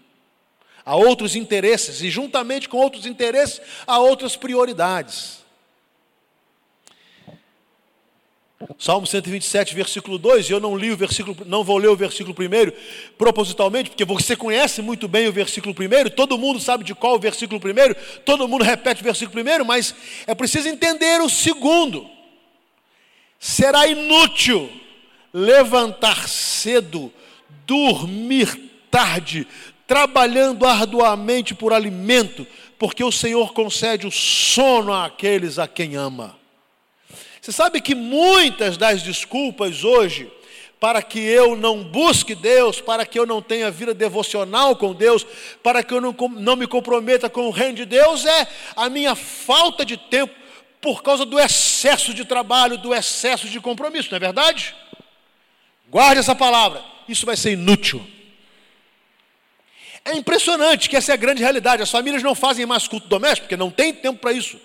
Há 0.84 0.94
outros 0.94 1.34
interesses, 1.34 2.02
e 2.02 2.10
juntamente 2.10 2.68
com 2.68 2.76
outros 2.76 3.04
interesses, 3.04 3.60
há 3.84 3.98
outras 3.98 4.36
prioridades. 4.36 5.42
Salmo 8.78 9.06
127, 9.06 9.74
versículo 9.74 10.18
2, 10.18 10.48
e 10.48 10.52
eu 10.52 10.60
não 10.60 10.76
li 10.76 10.92
o 10.92 10.96
versículo, 10.96 11.36
não 11.46 11.64
vou 11.64 11.78
ler 11.78 11.88
o 11.88 11.96
versículo 11.96 12.32
primeiro 12.32 12.72
propositalmente, 13.18 13.90
porque 13.90 14.04
você 14.04 14.36
conhece 14.36 14.80
muito 14.80 15.08
bem 15.08 15.26
o 15.26 15.32
versículo 15.32 15.74
primeiro, 15.74 16.08
todo 16.08 16.38
mundo 16.38 16.60
sabe 16.60 16.84
de 16.84 16.94
qual 16.94 17.16
o 17.16 17.18
versículo 17.18 17.58
primeiro, 17.58 17.96
todo 18.24 18.46
mundo 18.46 18.62
repete 18.62 19.00
o 19.00 19.04
versículo 19.04 19.32
primeiro, 19.32 19.64
mas 19.64 19.92
é 20.28 20.34
preciso 20.34 20.68
entender 20.68 21.20
o 21.20 21.28
segundo. 21.28 22.08
Será 23.38 23.84
inútil 23.88 24.70
levantar 25.34 26.28
cedo, 26.28 27.12
dormir 27.66 28.71
tarde, 28.92 29.48
trabalhando 29.86 30.66
arduamente 30.66 31.54
por 31.54 31.72
alimento, 31.72 32.46
porque 32.78 33.02
o 33.02 33.10
Senhor 33.10 33.54
concede 33.54 34.06
o 34.06 34.10
sono 34.10 34.92
àqueles 34.92 35.58
a 35.58 35.66
quem 35.66 35.96
ama. 35.96 36.36
Você 37.40 37.50
sabe 37.50 37.80
que 37.80 37.94
muitas 37.94 38.76
das 38.76 39.02
desculpas 39.02 39.82
hoje, 39.82 40.30
para 40.78 41.02
que 41.02 41.18
eu 41.18 41.56
não 41.56 41.82
busque 41.82 42.34
Deus, 42.34 42.80
para 42.80 43.06
que 43.06 43.18
eu 43.18 43.24
não 43.24 43.40
tenha 43.40 43.70
vida 43.70 43.94
devocional 43.94 44.76
com 44.76 44.92
Deus, 44.92 45.26
para 45.62 45.82
que 45.82 45.94
eu 45.94 46.00
não, 46.00 46.14
não 46.36 46.54
me 46.54 46.66
comprometa 46.66 47.30
com 47.30 47.46
o 47.46 47.50
reino 47.50 47.76
de 47.76 47.86
Deus, 47.86 48.26
é 48.26 48.46
a 48.76 48.90
minha 48.90 49.14
falta 49.14 49.84
de 49.84 49.96
tempo 49.96 50.34
por 50.80 51.02
causa 51.02 51.24
do 51.24 51.38
excesso 51.38 52.12
de 52.12 52.24
trabalho, 52.24 52.76
do 52.76 52.92
excesso 52.92 53.48
de 53.48 53.60
compromisso, 53.60 54.10
não 54.10 54.16
é 54.16 54.20
verdade? 54.20 54.74
Guarde 55.88 56.18
essa 56.18 56.34
palavra, 56.34 56.82
isso 57.08 57.24
vai 57.24 57.36
ser 57.36 57.52
inútil. 57.52 58.04
É 60.04 60.14
impressionante 60.14 60.88
que 60.88 60.96
essa 60.96 61.12
é 61.12 61.14
a 61.14 61.18
grande 61.18 61.42
realidade. 61.42 61.82
As 61.82 61.90
famílias 61.90 62.22
não 62.22 62.34
fazem 62.34 62.66
mais 62.66 62.88
culto 62.88 63.08
doméstico, 63.08 63.46
porque 63.46 63.56
não 63.56 63.70
tem 63.70 63.92
tempo 63.92 64.18
para 64.18 64.32
isso. 64.32 64.58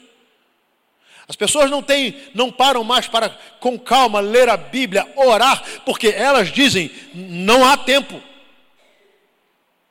As 1.27 1.35
pessoas 1.35 1.69
não 1.69 1.83
têm, 1.83 2.15
não 2.33 2.51
param 2.51 2.83
mais 2.83 3.07
para 3.07 3.29
com 3.59 3.77
calma 3.77 4.21
ler 4.21 4.47
a 4.47 4.55
Bíblia, 4.55 5.05
orar, 5.15 5.61
porque 5.85 6.07
elas 6.07 6.51
dizem 6.51 6.89
não 7.13 7.65
há 7.65 7.75
tempo. 7.75 8.21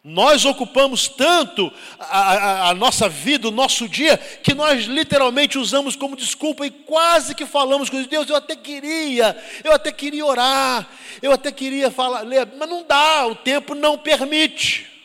Nós 0.03 0.45
ocupamos 0.45 1.09
tanto 1.09 1.71
a, 1.99 2.21
a, 2.21 2.71
a, 2.71 2.75
nossa 2.75 3.09
vida, 3.09 3.49
o 3.49 3.51
nosso 3.51 3.89
dia, 3.89 4.17
que 4.17 4.55
nós 4.55 4.85
literalmente 4.85 5.59
usamos 5.59 5.97
como 5.97 6.17
desculpa 6.17 6.65
e 6.65 6.71
quase 6.71 7.35
que 7.35 7.45
falamos 7.45 7.91
com 7.91 8.01
Deus. 8.05 8.31
Eu 8.31 8.37
até 8.37 8.55
queria, 8.57 9.37
eu 9.65 9.73
até 9.73 9.91
queria 9.91 10.25
orar, 10.25 10.89
eu 11.21 11.33
até 11.33 11.51
queria 11.51 11.91
falar, 11.91 12.21
ler, 12.23 12.49
mas 12.57 12.69
não 12.69 12.85
dá, 12.85 13.27
o 13.27 13.35
tempo 13.35 13.75
não 13.75 13.99
permite. 13.99 14.96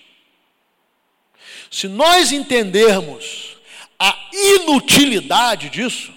Se 1.72 1.88
nós 1.88 2.34
entendermos 2.34 3.56
a 3.98 4.30
inutilidade 4.34 5.70
disso, 5.70 6.14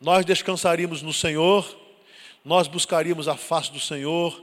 nós 0.00 0.24
descansaríamos 0.24 1.02
no 1.02 1.12
Senhor, 1.12 1.76
nós 2.42 2.66
buscaríamos 2.66 3.28
a 3.28 3.36
face 3.36 3.70
do 3.70 3.78
Senhor 3.78 4.42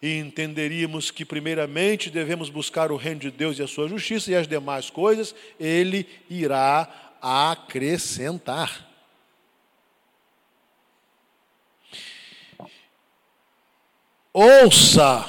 e 0.00 0.16
entenderíamos 0.16 1.10
que, 1.10 1.26
primeiramente, 1.26 2.08
devemos 2.08 2.48
buscar 2.48 2.90
o 2.90 2.96
reino 2.96 3.20
de 3.20 3.30
Deus 3.30 3.58
e 3.58 3.62
a 3.62 3.68
sua 3.68 3.86
justiça, 3.86 4.30
e 4.30 4.34
as 4.34 4.48
demais 4.48 4.88
coisas 4.88 5.34
Ele 5.60 6.08
irá 6.30 6.88
acrescentar. 7.20 8.88
Ouça 14.32 15.28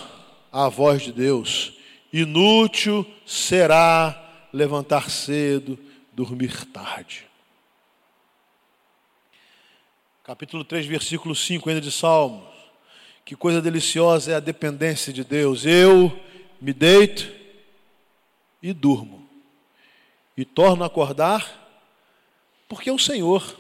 a 0.52 0.70
voz 0.70 1.02
de 1.02 1.12
Deus, 1.12 1.74
inútil 2.14 3.06
será 3.26 4.48
levantar 4.54 5.10
cedo, 5.10 5.80
dormir 6.14 6.66
tarde. 6.68 7.26
Capítulo 10.24 10.64
3, 10.64 10.86
versículo 10.86 11.36
5 11.36 11.68
ainda 11.68 11.82
de 11.82 11.92
Salmos. 11.92 12.48
Que 13.26 13.36
coisa 13.36 13.62
deliciosa 13.62 14.32
é 14.32 14.36
a 14.36 14.40
dependência 14.40 15.12
de 15.12 15.24
Deus. 15.24 15.66
Eu 15.66 16.18
me 16.62 16.72
deito 16.72 17.34
e 18.62 18.72
durmo. 18.72 19.28
E 20.38 20.46
torno 20.46 20.84
a 20.84 20.88
acordar, 20.88 21.62
porque 22.68 22.90
é 22.90 22.94
o 22.94 23.00
Senhor 23.00 23.60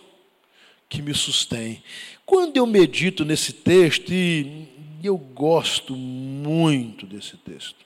que 0.87 1.01
me 1.01 1.13
sustém. 1.13 1.83
Quando 2.25 2.57
eu 2.57 2.65
medito 2.65 3.25
nesse 3.25 3.51
texto, 3.51 4.11
e 4.11 4.67
eu 5.03 5.17
gosto 5.17 5.95
muito 5.95 7.05
desse 7.05 7.35
texto, 7.37 7.83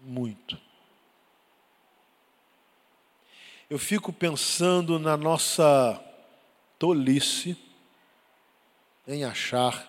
muito. 0.00 0.58
Eu 3.68 3.78
fico 3.78 4.12
pensando 4.12 4.98
na 4.98 5.16
nossa 5.16 6.02
tolice 6.78 7.56
em 9.06 9.24
achar 9.24 9.88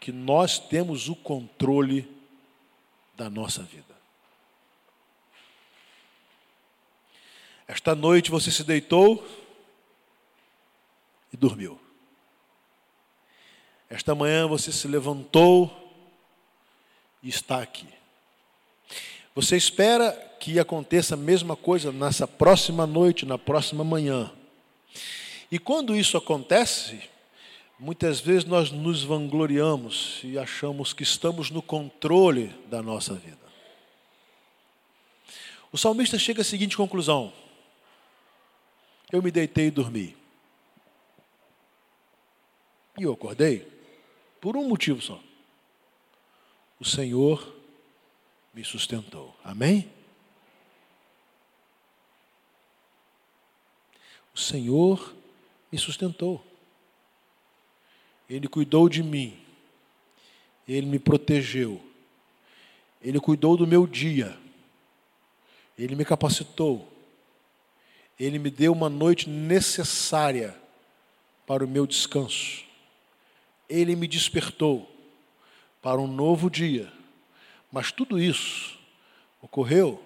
que 0.00 0.10
nós 0.10 0.58
temos 0.58 1.08
o 1.08 1.14
controle 1.14 2.08
da 3.14 3.28
nossa 3.28 3.62
vida. 3.62 3.94
Esta 7.68 7.94
noite 7.94 8.30
você 8.30 8.50
se 8.50 8.64
deitou 8.64 9.24
e 11.32 11.36
dormiu. 11.36 11.80
Esta 13.88 14.14
manhã 14.14 14.48
você 14.48 14.72
se 14.72 14.88
levantou 14.88 15.70
e 17.22 17.28
está 17.28 17.62
aqui. 17.62 17.99
Você 19.34 19.56
espera 19.56 20.12
que 20.40 20.58
aconteça 20.58 21.14
a 21.14 21.18
mesma 21.18 21.54
coisa 21.54 21.92
nessa 21.92 22.26
próxima 22.26 22.86
noite, 22.86 23.26
na 23.26 23.38
próxima 23.38 23.84
manhã. 23.84 24.32
E 25.50 25.58
quando 25.58 25.96
isso 25.96 26.16
acontece, 26.16 27.00
muitas 27.78 28.20
vezes 28.20 28.44
nós 28.44 28.70
nos 28.70 29.02
vangloriamos 29.02 30.20
e 30.24 30.38
achamos 30.38 30.92
que 30.92 31.02
estamos 31.02 31.50
no 31.50 31.62
controle 31.62 32.48
da 32.68 32.82
nossa 32.82 33.14
vida. 33.14 33.38
O 35.72 35.78
salmista 35.78 36.18
chega 36.18 36.40
à 36.40 36.44
seguinte 36.44 36.76
conclusão: 36.76 37.32
Eu 39.12 39.22
me 39.22 39.30
deitei 39.30 39.66
e 39.66 39.70
dormi. 39.70 40.16
E 42.98 43.04
eu 43.04 43.12
acordei 43.12 43.66
por 44.40 44.56
um 44.56 44.68
motivo 44.68 45.00
só 45.00 45.20
o 46.80 46.84
Senhor 46.84 47.59
me 48.52 48.64
sustentou. 48.64 49.36
Amém? 49.44 49.90
O 54.34 54.38
Senhor 54.38 55.14
me 55.70 55.78
sustentou. 55.78 56.44
Ele 58.28 58.48
cuidou 58.48 58.88
de 58.88 59.02
mim. 59.02 59.36
Ele 60.66 60.86
me 60.86 60.98
protegeu. 60.98 61.80
Ele 63.02 63.18
cuidou 63.18 63.56
do 63.56 63.66
meu 63.66 63.86
dia. 63.86 64.38
Ele 65.76 65.94
me 65.94 66.04
capacitou. 66.04 66.90
Ele 68.18 68.38
me 68.38 68.50
deu 68.50 68.72
uma 68.72 68.88
noite 68.88 69.28
necessária 69.28 70.56
para 71.46 71.64
o 71.64 71.68
meu 71.68 71.86
descanso. 71.86 72.64
Ele 73.68 73.96
me 73.96 74.06
despertou 74.06 74.88
para 75.80 76.00
um 76.00 76.06
novo 76.06 76.50
dia. 76.50 76.99
Mas 77.70 77.92
tudo 77.92 78.20
isso 78.20 78.78
ocorreu 79.40 80.02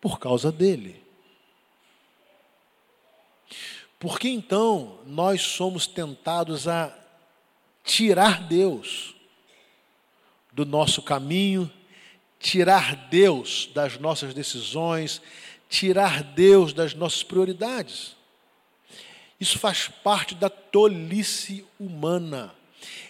por 0.00 0.18
causa 0.18 0.50
dele. 0.50 1.02
Por 3.98 4.18
que 4.18 4.28
então 4.28 4.98
nós 5.06 5.40
somos 5.40 5.86
tentados 5.86 6.68
a 6.68 6.94
tirar 7.82 8.46
Deus 8.46 9.14
do 10.52 10.66
nosso 10.66 11.00
caminho, 11.02 11.70
tirar 12.38 13.08
Deus 13.08 13.70
das 13.72 13.98
nossas 13.98 14.34
decisões, 14.34 15.22
tirar 15.70 16.22
Deus 16.22 16.72
das 16.72 16.94
nossas 16.94 17.22
prioridades? 17.22 18.14
Isso 19.40 19.58
faz 19.58 19.88
parte 19.88 20.34
da 20.34 20.48
tolice 20.48 21.66
humana. 21.78 22.54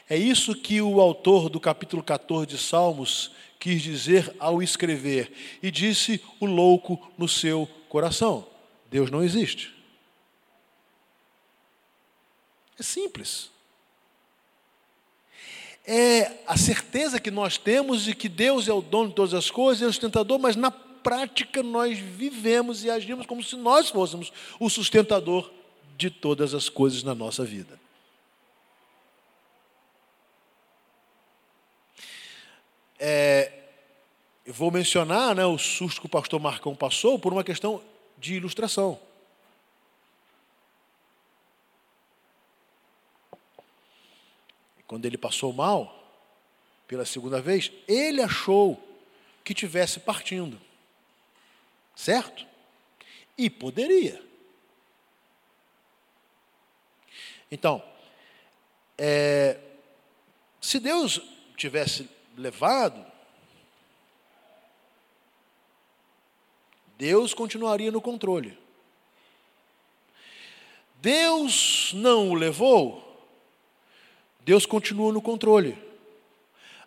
É 0.08 0.16
isso 0.16 0.54
que 0.54 0.82
o 0.82 1.00
autor 1.00 1.48
do 1.48 1.58
capítulo 1.58 2.02
14 2.02 2.46
de 2.46 2.58
Salmos 2.58 3.30
quis 3.58 3.80
dizer 3.80 4.34
ao 4.38 4.62
escrever. 4.62 5.32
E 5.62 5.70
disse 5.70 6.20
o 6.38 6.44
louco 6.44 7.00
no 7.16 7.26
seu 7.26 7.68
coração: 7.88 8.46
Deus 8.90 9.10
não 9.10 9.22
existe. 9.22 9.74
É 12.78 12.82
simples. 12.82 13.50
É 15.86 16.32
a 16.46 16.56
certeza 16.56 17.20
que 17.20 17.30
nós 17.30 17.56
temos 17.56 18.04
de 18.04 18.14
que 18.14 18.28
Deus 18.28 18.68
é 18.68 18.72
o 18.72 18.80
dono 18.80 19.10
de 19.10 19.14
todas 19.14 19.34
as 19.34 19.50
coisas, 19.50 19.82
é 19.82 19.86
o 19.86 19.92
sustentador, 19.92 20.38
mas 20.38 20.56
na 20.56 20.70
prática 20.70 21.62
nós 21.62 21.98
vivemos 21.98 22.84
e 22.84 22.90
agimos 22.90 23.26
como 23.26 23.42
se 23.42 23.56
nós 23.56 23.90
fôssemos 23.90 24.32
o 24.58 24.70
sustentador 24.70 25.50
de 25.96 26.10
todas 26.10 26.54
as 26.54 26.68
coisas 26.68 27.02
na 27.02 27.14
nossa 27.14 27.44
vida. 27.44 27.83
É, 32.98 33.52
eu 34.44 34.52
vou 34.52 34.70
mencionar 34.70 35.34
né, 35.34 35.44
o 35.44 35.58
susto 35.58 36.00
que 36.00 36.06
o 36.06 36.10
pastor 36.10 36.38
Marcão 36.40 36.74
passou 36.76 37.18
por 37.18 37.32
uma 37.32 37.42
questão 37.42 37.82
de 38.18 38.34
ilustração. 38.34 39.00
Quando 44.86 45.06
ele 45.06 45.16
passou 45.16 45.52
mal, 45.52 46.04
pela 46.86 47.04
segunda 47.04 47.40
vez, 47.40 47.72
ele 47.88 48.20
achou 48.20 48.80
que 49.42 49.54
tivesse 49.54 49.98
partindo. 50.00 50.60
Certo? 51.96 52.46
E 53.36 53.48
poderia. 53.48 54.22
Então, 57.50 57.82
é, 58.98 59.58
se 60.60 60.78
Deus 60.78 61.20
tivesse 61.56 62.08
levado, 62.36 63.04
Deus 66.96 67.34
continuaria 67.34 67.90
no 67.90 68.00
controle. 68.00 68.56
Deus 71.00 71.92
não 71.94 72.30
o 72.30 72.34
levou, 72.34 73.02
Deus 74.40 74.64
continua 74.64 75.12
no 75.12 75.20
controle. 75.20 75.76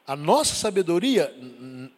A 0.06 0.16
nossa 0.16 0.56
sabedoria, 0.56 1.34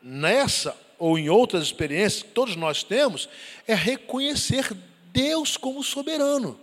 nessa 0.02 0.76
ou 0.98 1.18
em 1.18 1.30
outras 1.30 1.64
experiências 1.64 2.24
que 2.24 2.30
todos 2.32 2.56
nós 2.56 2.84
temos, 2.84 3.30
é 3.66 3.74
reconhecer 3.74 4.74
Deus 5.14 5.56
como 5.56 5.84
soberano. 5.84 6.60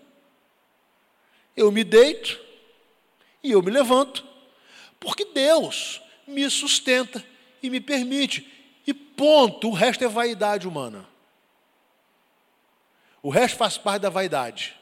Eu 1.57 1.73
me 1.73 1.85
deito 1.85 2.39
e 3.43 3.53
eu 3.53 3.63
me 3.63 3.71
levanto, 3.71 4.27
porque 5.01 5.25
Deus 5.25 6.03
me 6.27 6.49
sustenta 6.51 7.25
e 7.63 7.71
me 7.71 7.81
permite. 7.81 8.47
E 8.87 8.93
ponto, 8.93 9.69
o 9.69 9.73
resto 9.73 10.05
é 10.05 10.09
vaidade 10.09 10.67
humana. 10.67 11.07
O 13.23 13.31
resto 13.31 13.57
faz 13.57 13.77
parte 13.77 14.03
da 14.03 14.11
vaidade, 14.11 14.77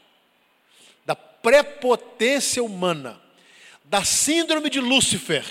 da 1.07 1.17
prepotência 1.17 2.63
humana, 2.63 3.21
da 3.85 4.05
síndrome 4.05 4.69
de 4.69 4.81
Lúcifer, 4.81 5.45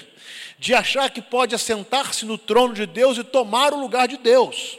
de 0.60 0.74
achar 0.74 1.10
que 1.10 1.22
pode 1.22 1.56
assentar-se 1.56 2.26
no 2.26 2.38
trono 2.38 2.74
de 2.74 2.86
Deus 2.86 3.18
e 3.18 3.24
tomar 3.24 3.74
o 3.74 3.80
lugar 3.80 4.08
de 4.08 4.18
Deus. 4.18 4.78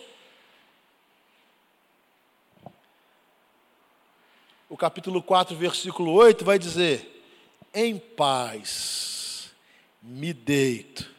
O 4.69 4.77
capítulo 4.77 5.23
4, 5.23 5.57
versículo 5.57 6.13
8 6.13 6.45
vai 6.45 6.59
dizer: 6.59 7.23
Em 7.73 7.99
paz 7.99 9.14
me 10.05 10.35
deito 10.35 11.11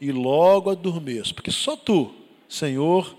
e 0.00 0.10
logo 0.10 0.70
adormeço, 0.70 1.34
porque 1.34 1.50
só 1.50 1.76
tu, 1.76 2.14
Senhor, 2.48 3.16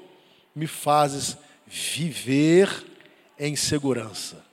me 0.56 0.66
fazes 0.66 1.38
viver 1.68 2.86
em 3.38 3.56
segurança. 3.56 4.44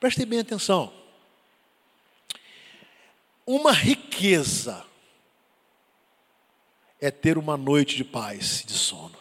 Prestem 0.00 0.26
bem 0.26 0.40
atenção. 0.40 0.92
Uma 3.46 3.72
riqueza 3.72 4.84
é 7.00 7.10
ter 7.10 7.38
uma 7.38 7.56
noite 7.56 7.94
de 7.96 8.04
paz, 8.04 8.64
de 8.66 8.72
sono. 8.72 9.16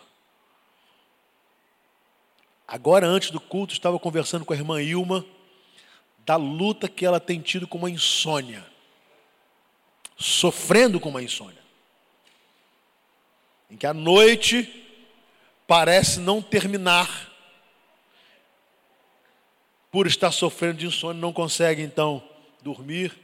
Agora, 2.67 3.07
antes 3.07 3.31
do 3.31 3.39
culto, 3.39 3.73
estava 3.73 3.99
conversando 3.99 4.43
com 4.43 4.53
a 4.53 4.55
irmã 4.55 4.81
Ilma 4.81 5.25
da 6.25 6.35
luta 6.35 6.89
que 6.89 7.05
ela 7.05 7.19
tem 7.19 7.39
tido 7.39 7.65
com 7.65 7.77
uma 7.77 7.89
insônia, 7.89 8.65
sofrendo 10.17 10.99
com 10.99 11.09
uma 11.09 11.21
insônia, 11.21 11.61
em 13.69 13.77
que 13.77 13.85
a 13.85 13.93
noite 13.93 14.85
parece 15.67 16.19
não 16.19 16.41
terminar, 16.41 17.27
por 19.91 20.07
estar 20.07 20.31
sofrendo 20.31 20.79
de 20.79 20.87
insônia, 20.87 21.21
não 21.21 21.31
consegue 21.31 21.81
então 21.81 22.23
dormir, 22.61 23.17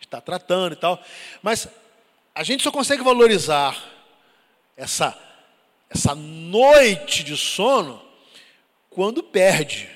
está 0.00 0.20
tratando 0.20 0.72
e 0.72 0.76
tal, 0.76 1.02
mas 1.42 1.68
a 2.34 2.42
gente 2.42 2.62
só 2.62 2.70
consegue 2.70 3.02
valorizar 3.02 3.76
essa, 4.76 5.16
essa 5.88 6.14
noite 6.14 7.22
de 7.22 7.36
sono 7.36 8.02
quando 8.88 9.22
perde, 9.22 9.88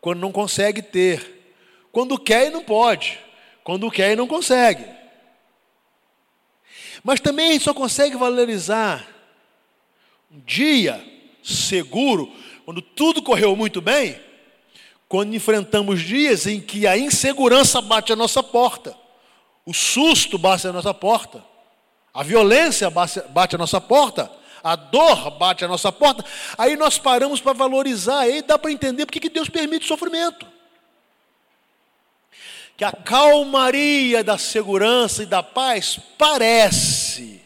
quando 0.00 0.20
não 0.20 0.32
consegue 0.32 0.82
ter, 0.82 1.52
quando 1.92 2.18
quer 2.18 2.46
e 2.46 2.50
não 2.50 2.64
pode, 2.64 3.18
quando 3.62 3.90
quer 3.90 4.12
e 4.12 4.16
não 4.16 4.26
consegue. 4.26 4.84
Mas 7.02 7.20
também 7.20 7.50
a 7.50 7.52
gente 7.52 7.64
só 7.64 7.74
consegue 7.74 8.16
valorizar 8.16 9.06
um 10.30 10.40
dia 10.40 11.02
seguro, 11.42 12.30
quando 12.64 12.82
tudo 12.82 13.22
correu 13.22 13.56
muito 13.56 13.80
bem, 13.80 14.20
quando 15.08 15.34
enfrentamos 15.34 16.02
dias 16.02 16.46
em 16.46 16.60
que 16.60 16.86
a 16.86 16.98
insegurança 16.98 17.80
bate 17.80 18.12
a 18.12 18.16
nossa 18.16 18.42
porta, 18.42 18.94
o 19.64 19.72
susto 19.72 20.36
bate 20.36 20.66
a 20.66 20.72
nossa 20.72 20.92
porta, 20.92 21.42
a 22.12 22.22
violência 22.22 22.90
bate 22.90 23.54
a 23.54 23.58
nossa 23.58 23.80
porta, 23.80 24.30
a 24.62 24.76
dor 24.76 25.30
bate 25.38 25.64
a 25.64 25.68
nossa 25.68 25.90
porta, 25.90 26.24
aí 26.58 26.76
nós 26.76 26.98
paramos 26.98 27.40
para 27.40 27.54
valorizar, 27.54 28.20
aí 28.20 28.42
dá 28.42 28.58
para 28.58 28.72
entender 28.72 29.06
porque 29.06 29.20
que 29.20 29.30
Deus 29.30 29.48
permite 29.48 29.86
sofrimento. 29.86 30.46
Que 32.78 32.84
a 32.84 32.92
calmaria 32.92 34.24
da 34.24 34.38
segurança 34.38 35.24
e 35.24 35.26
da 35.26 35.42
paz 35.42 35.98
parece 36.16 37.42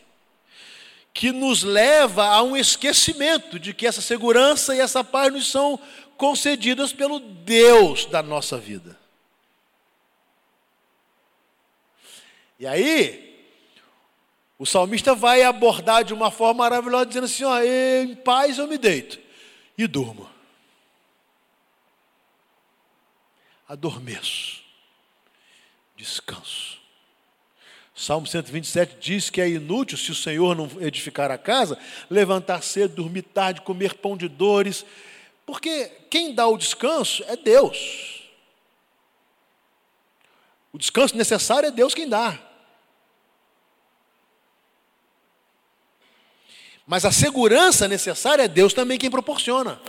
que 1.15 1.33
nos 1.33 1.63
leva 1.63 2.27
a 2.27 2.43
um 2.43 2.57
esquecimento 2.57 3.59
de 3.59 3.75
que 3.75 3.87
essa 3.87 4.01
segurança 4.01 4.75
e 4.75 4.81
essa 4.81 5.03
paz 5.03 5.33
nos 5.33 5.51
são 5.51 5.79
concedidas 6.17 6.93
pelo 6.93 7.19
Deus 7.19 8.05
da 8.07 8.23
nossa 8.23 8.59
vida. 8.59 8.99
E 12.59 12.67
aí, 12.67 13.33
o 14.59 14.65
salmista 14.65 15.15
vai 15.15 15.43
abordar 15.43 16.05
de 16.05 16.15
uma 16.15 16.31
forma 16.31 16.63
maravilhosa, 16.63 17.07
dizendo 17.07 17.25
assim: 17.25 17.45
ó, 17.45 17.61
em 17.61 18.15
paz 18.15 18.59
eu 18.59 18.69
me 18.69 18.79
deito 18.79 19.19
e 19.77 19.87
durmo. 19.87 20.31
Adormeço, 23.69 24.62
descanso. 26.03 26.79
Salmo 27.95 28.27
127 28.27 28.97
diz 28.99 29.31
que 29.31 29.41
é 29.41 29.49
inútil, 29.49 29.97
se 29.97 30.11
o 30.11 30.15
Senhor 30.15 30.57
não 30.57 30.69
edificar 30.81 31.31
a 31.31 31.39
casa, 31.39 31.79
levantar 32.11 32.63
cedo, 32.63 32.97
dormir 32.97 33.23
tarde, 33.23 33.61
comer 33.61 33.95
pão 33.95 34.17
de 34.17 34.29
dores, 34.29 34.85
porque 35.47 35.87
quem 36.11 36.35
dá 36.35 36.47
o 36.47 36.57
descanso 36.57 37.23
é 37.29 37.37
Deus. 37.37 38.23
O 40.73 40.79
descanso 40.79 41.17
necessário 41.17 41.67
é 41.67 41.71
Deus 41.71 41.95
quem 41.95 42.09
dá. 42.09 42.39
Mas 46.87 47.05
a 47.05 47.13
segurança 47.13 47.87
necessária 47.87 48.45
é 48.45 48.49
Deus 48.49 48.73
também 48.73 48.99
quem 48.99 49.11
proporciona. 49.11 49.81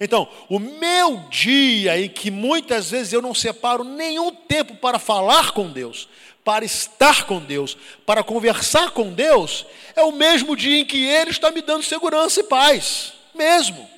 Então, 0.00 0.26
o 0.48 0.58
meu 0.58 1.18
dia 1.28 2.00
em 2.00 2.08
que 2.08 2.30
muitas 2.30 2.90
vezes 2.90 3.12
eu 3.12 3.20
não 3.20 3.34
separo 3.34 3.84
nenhum 3.84 4.30
tempo 4.30 4.74
para 4.76 4.98
falar 4.98 5.50
com 5.50 5.68
Deus, 5.68 6.08
para 6.42 6.64
estar 6.64 7.26
com 7.26 7.38
Deus, 7.38 7.76
para 8.06 8.24
conversar 8.24 8.92
com 8.92 9.12
Deus, 9.12 9.66
é 9.94 10.00
o 10.00 10.10
mesmo 10.10 10.56
dia 10.56 10.80
em 10.80 10.86
que 10.86 11.04
Ele 11.04 11.30
está 11.30 11.50
me 11.50 11.60
dando 11.60 11.82
segurança 11.82 12.40
e 12.40 12.44
paz. 12.44 13.12
Mesmo. 13.34 13.88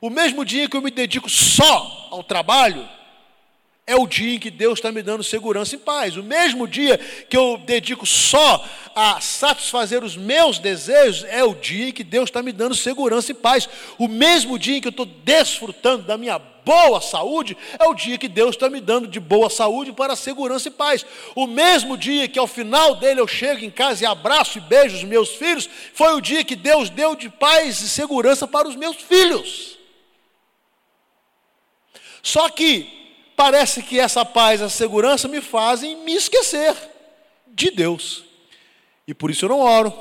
O 0.00 0.10
mesmo 0.10 0.44
dia 0.44 0.68
que 0.68 0.76
eu 0.76 0.82
me 0.82 0.90
dedico 0.90 1.30
só 1.30 2.08
ao 2.10 2.24
trabalho, 2.24 2.88
é 3.92 3.96
o 3.96 4.06
dia 4.06 4.36
em 4.36 4.38
que 4.38 4.50
Deus 4.50 4.78
está 4.78 4.90
me 4.90 5.02
dando 5.02 5.22
segurança 5.22 5.74
e 5.74 5.78
paz. 5.78 6.16
O 6.16 6.22
mesmo 6.22 6.66
dia 6.66 6.98
que 7.28 7.36
eu 7.36 7.58
dedico 7.58 8.06
só 8.06 8.64
a 8.94 9.20
satisfazer 9.20 10.02
os 10.02 10.16
meus 10.16 10.58
desejos, 10.58 11.24
é 11.28 11.44
o 11.44 11.54
dia 11.54 11.88
em 11.88 11.92
que 11.92 12.02
Deus 12.02 12.30
está 12.30 12.42
me 12.42 12.52
dando 12.52 12.74
segurança 12.74 13.32
e 13.32 13.34
paz. 13.34 13.68
O 13.98 14.08
mesmo 14.08 14.58
dia 14.58 14.78
em 14.78 14.80
que 14.80 14.88
eu 14.88 14.92
estou 14.92 15.04
desfrutando 15.04 16.04
da 16.04 16.16
minha 16.16 16.38
boa 16.38 17.02
saúde, 17.02 17.54
é 17.78 17.84
o 17.84 17.92
dia 17.92 18.16
que 18.16 18.28
Deus 18.28 18.54
está 18.54 18.70
me 18.70 18.80
dando 18.80 19.06
de 19.06 19.20
boa 19.20 19.50
saúde 19.50 19.92
para 19.92 20.16
segurança 20.16 20.68
e 20.68 20.70
paz. 20.70 21.04
O 21.34 21.46
mesmo 21.46 21.98
dia 21.98 22.26
que 22.28 22.38
ao 22.38 22.46
final 22.46 22.94
dele 22.94 23.20
eu 23.20 23.28
chego 23.28 23.62
em 23.62 23.70
casa 23.70 24.04
e 24.04 24.06
abraço 24.06 24.56
e 24.56 24.60
beijo 24.62 24.96
os 24.96 25.04
meus 25.04 25.30
filhos, 25.30 25.68
foi 25.92 26.14
o 26.14 26.20
dia 26.20 26.42
que 26.42 26.56
Deus 26.56 26.88
deu 26.88 27.14
de 27.14 27.28
paz 27.28 27.82
e 27.82 27.88
segurança 27.90 28.46
para 28.46 28.66
os 28.66 28.74
meus 28.76 28.96
filhos. 28.96 29.76
Só 32.22 32.48
que 32.48 33.01
parece 33.42 33.82
que 33.82 33.98
essa 33.98 34.24
paz, 34.24 34.60
essa 34.60 34.76
segurança 34.76 35.26
me 35.26 35.40
fazem 35.40 35.96
me 36.04 36.14
esquecer 36.14 36.76
de 37.48 37.72
Deus. 37.72 38.22
E 39.04 39.12
por 39.12 39.32
isso 39.32 39.46
eu 39.46 39.48
não 39.48 39.58
oro, 39.58 39.92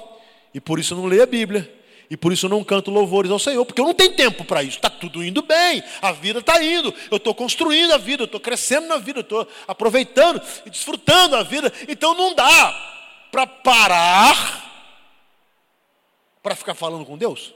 e 0.53 0.61
por 0.61 0.77
isso 0.77 0.93
eu 0.93 0.99
não 0.99 1.07
leio 1.07 1.23
a 1.23 1.25
Bíblia, 1.25 1.73
e 2.07 2.15
por 2.15 2.31
isso 2.31 2.45
eu 2.45 2.51
não 2.51 2.63
canto 2.63 2.91
louvores 2.91 3.31
ao 3.31 3.39
Senhor, 3.39 3.65
porque 3.65 3.81
eu 3.81 3.85
não 3.85 3.95
tenho 3.95 4.15
tempo 4.15 4.45
para 4.45 4.61
isso. 4.61 4.77
Está 4.77 4.91
tudo 4.91 5.23
indo 5.23 5.41
bem, 5.41 5.83
a 6.03 6.11
vida 6.11 6.37
está 6.37 6.63
indo, 6.63 6.93
eu 7.09 7.17
estou 7.17 7.33
construindo 7.33 7.91
a 7.93 7.97
vida, 7.97 8.21
eu 8.21 8.25
estou 8.25 8.39
crescendo 8.39 8.85
na 8.85 8.97
vida, 8.97 9.21
eu 9.21 9.23
estou 9.23 9.47
aproveitando 9.67 10.39
e 10.63 10.69
desfrutando 10.69 11.35
a 11.35 11.41
vida. 11.41 11.73
Então 11.89 12.13
não 12.13 12.35
dá 12.35 13.27
para 13.31 13.47
parar 13.47 14.69
para 16.43 16.55
ficar 16.55 16.75
falando 16.75 17.07
com 17.07 17.17
Deus. 17.17 17.55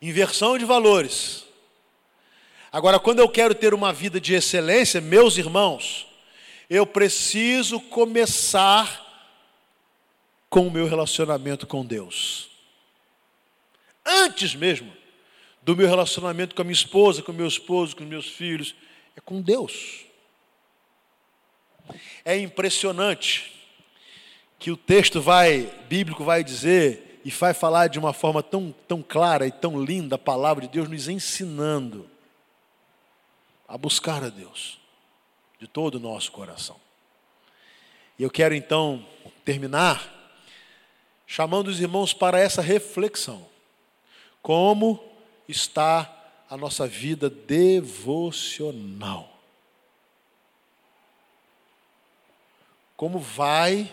Inversão 0.00 0.56
de 0.56 0.64
valores. 0.64 1.49
Agora, 2.72 3.00
quando 3.00 3.18
eu 3.18 3.28
quero 3.28 3.54
ter 3.54 3.74
uma 3.74 3.92
vida 3.92 4.20
de 4.20 4.32
excelência, 4.32 5.00
meus 5.00 5.36
irmãos, 5.36 6.06
eu 6.68 6.86
preciso 6.86 7.80
começar 7.80 9.08
com 10.48 10.68
o 10.68 10.70
meu 10.70 10.86
relacionamento 10.86 11.66
com 11.66 11.84
Deus. 11.84 12.48
Antes 14.06 14.54
mesmo 14.54 14.92
do 15.62 15.76
meu 15.76 15.88
relacionamento 15.88 16.54
com 16.54 16.62
a 16.62 16.64
minha 16.64 16.72
esposa, 16.72 17.22
com 17.22 17.32
o 17.32 17.34
meu 17.34 17.46
esposo, 17.46 17.96
com 17.96 18.04
meus 18.04 18.28
filhos, 18.28 18.74
é 19.16 19.20
com 19.20 19.42
Deus. 19.42 20.04
É 22.24 22.38
impressionante 22.38 23.52
que 24.60 24.70
o 24.70 24.76
texto 24.76 25.20
vai 25.20 25.72
bíblico 25.88 26.22
vai 26.22 26.44
dizer 26.44 27.20
e 27.24 27.30
vai 27.30 27.52
falar 27.52 27.88
de 27.88 27.98
uma 27.98 28.12
forma 28.12 28.44
tão, 28.44 28.72
tão 28.86 29.02
clara 29.02 29.44
e 29.44 29.50
tão 29.50 29.82
linda 29.82 30.14
a 30.14 30.18
palavra 30.18 30.66
de 30.66 30.72
Deus 30.72 30.88
nos 30.88 31.08
ensinando 31.08 32.08
a 33.70 33.78
buscar 33.78 34.22
a 34.24 34.28
Deus 34.28 34.78
de 35.60 35.68
todo 35.68 35.94
o 35.94 36.00
nosso 36.00 36.32
coração. 36.32 36.76
E 38.18 38.24
eu 38.24 38.28
quero 38.28 38.52
então 38.52 39.06
terminar 39.44 40.12
chamando 41.24 41.68
os 41.68 41.80
irmãos 41.80 42.12
para 42.12 42.40
essa 42.40 42.60
reflexão. 42.60 43.48
Como 44.42 45.00
está 45.48 46.12
a 46.50 46.56
nossa 46.56 46.88
vida 46.88 47.30
devocional? 47.30 49.38
Como 52.96 53.20
vai 53.20 53.88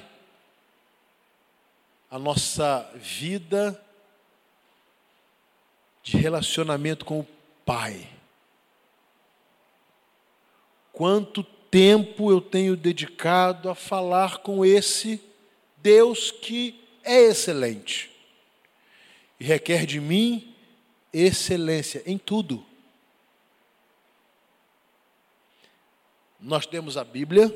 a 2.09 2.17
nossa 2.17 2.89
vida 2.95 3.79
de 6.01 6.17
relacionamento 6.17 7.05
com 7.05 7.19
o 7.19 7.27
Pai? 7.63 8.16
Quanto 10.97 11.43
tempo 11.43 12.31
eu 12.31 12.41
tenho 12.41 12.75
dedicado 12.75 13.69
a 13.69 13.75
falar 13.75 14.39
com 14.39 14.65
esse 14.65 15.21
Deus 15.77 16.31
que 16.31 16.73
é 17.03 17.25
excelente 17.25 18.09
e 19.39 19.43
requer 19.43 19.85
de 19.85 19.99
mim 19.99 20.55
excelência 21.13 22.01
em 22.03 22.17
tudo. 22.17 22.65
Nós 26.39 26.65
temos 26.65 26.97
a 26.97 27.03
Bíblia, 27.03 27.55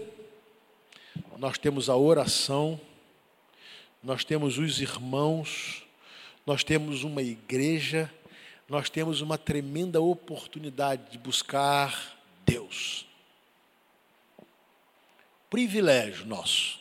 nós 1.36 1.58
temos 1.58 1.90
a 1.90 1.98
oração, 1.98 2.80
nós 4.04 4.24
temos 4.24 4.60
os 4.60 4.80
irmãos, 4.80 5.84
nós 6.46 6.64
temos 6.64 7.04
uma 7.04 7.24
igreja, 7.24 8.08
nós 8.70 8.88
temos 8.88 9.20
uma 9.20 9.36
tremenda 9.36 10.00
oportunidade 10.00 11.10
de 11.10 11.18
buscar 11.18 12.22
Deus. 12.46 13.10
Privilégio 15.52 16.26
nosso. 16.26 16.80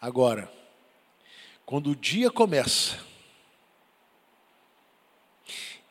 Agora, 0.00 0.52
quando 1.64 1.90
o 1.90 1.96
dia 1.96 2.28
começa 2.28 2.98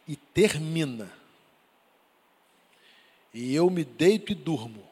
e 0.06 0.18
termina, 0.18 1.10
e 3.34 3.56
eu 3.56 3.70
me 3.70 3.86
deito 3.86 4.34
e 4.34 4.36
durmo, 4.36 4.86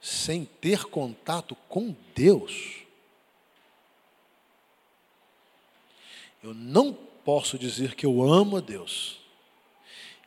sem 0.00 0.46
ter 0.46 0.84
contato 0.84 1.54
com 1.68 1.94
Deus, 2.14 2.78
eu 6.42 6.54
não 6.54 6.94
posso 6.94 7.58
dizer 7.58 7.94
que 7.94 8.06
eu 8.06 8.22
amo 8.22 8.56
a 8.56 8.60
Deus, 8.60 9.20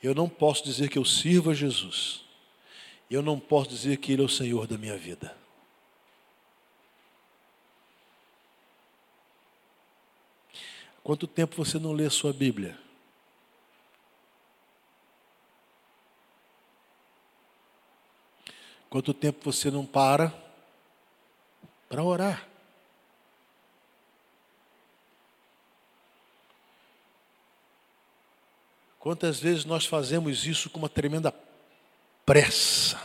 eu 0.04 0.14
não 0.14 0.30
posso 0.30 0.64
dizer 0.64 0.90
que 0.90 0.98
eu 1.00 1.06
sirvo 1.06 1.50
a 1.50 1.56
Jesus, 1.56 2.24
eu 3.12 3.22
não 3.22 3.38
posso 3.38 3.70
dizer 3.72 3.98
que 3.98 4.14
Ele 4.14 4.22
é 4.22 4.26
o 4.26 4.30
Senhor 4.30 4.66
da 4.66 4.78
minha 4.78 4.98
vida. 4.98 5.36
Quanto 11.04 11.28
tempo 11.28 11.58
você 11.58 11.78
não 11.78 11.92
lê 11.92 12.06
a 12.06 12.10
sua 12.10 12.32
Bíblia? 12.32 12.80
Quanto 18.90 19.14
tempo 19.14 19.40
você 19.44 19.70
não 19.70 19.86
para 19.86 20.34
para 21.90 22.02
orar? 22.02 22.48
Quantas 28.98 29.40
vezes 29.40 29.66
nós 29.66 29.86
fazemos 29.86 30.46
isso 30.46 30.70
com 30.70 30.80
uma 30.80 30.88
tremenda 30.88 31.34
pressa? 32.26 33.02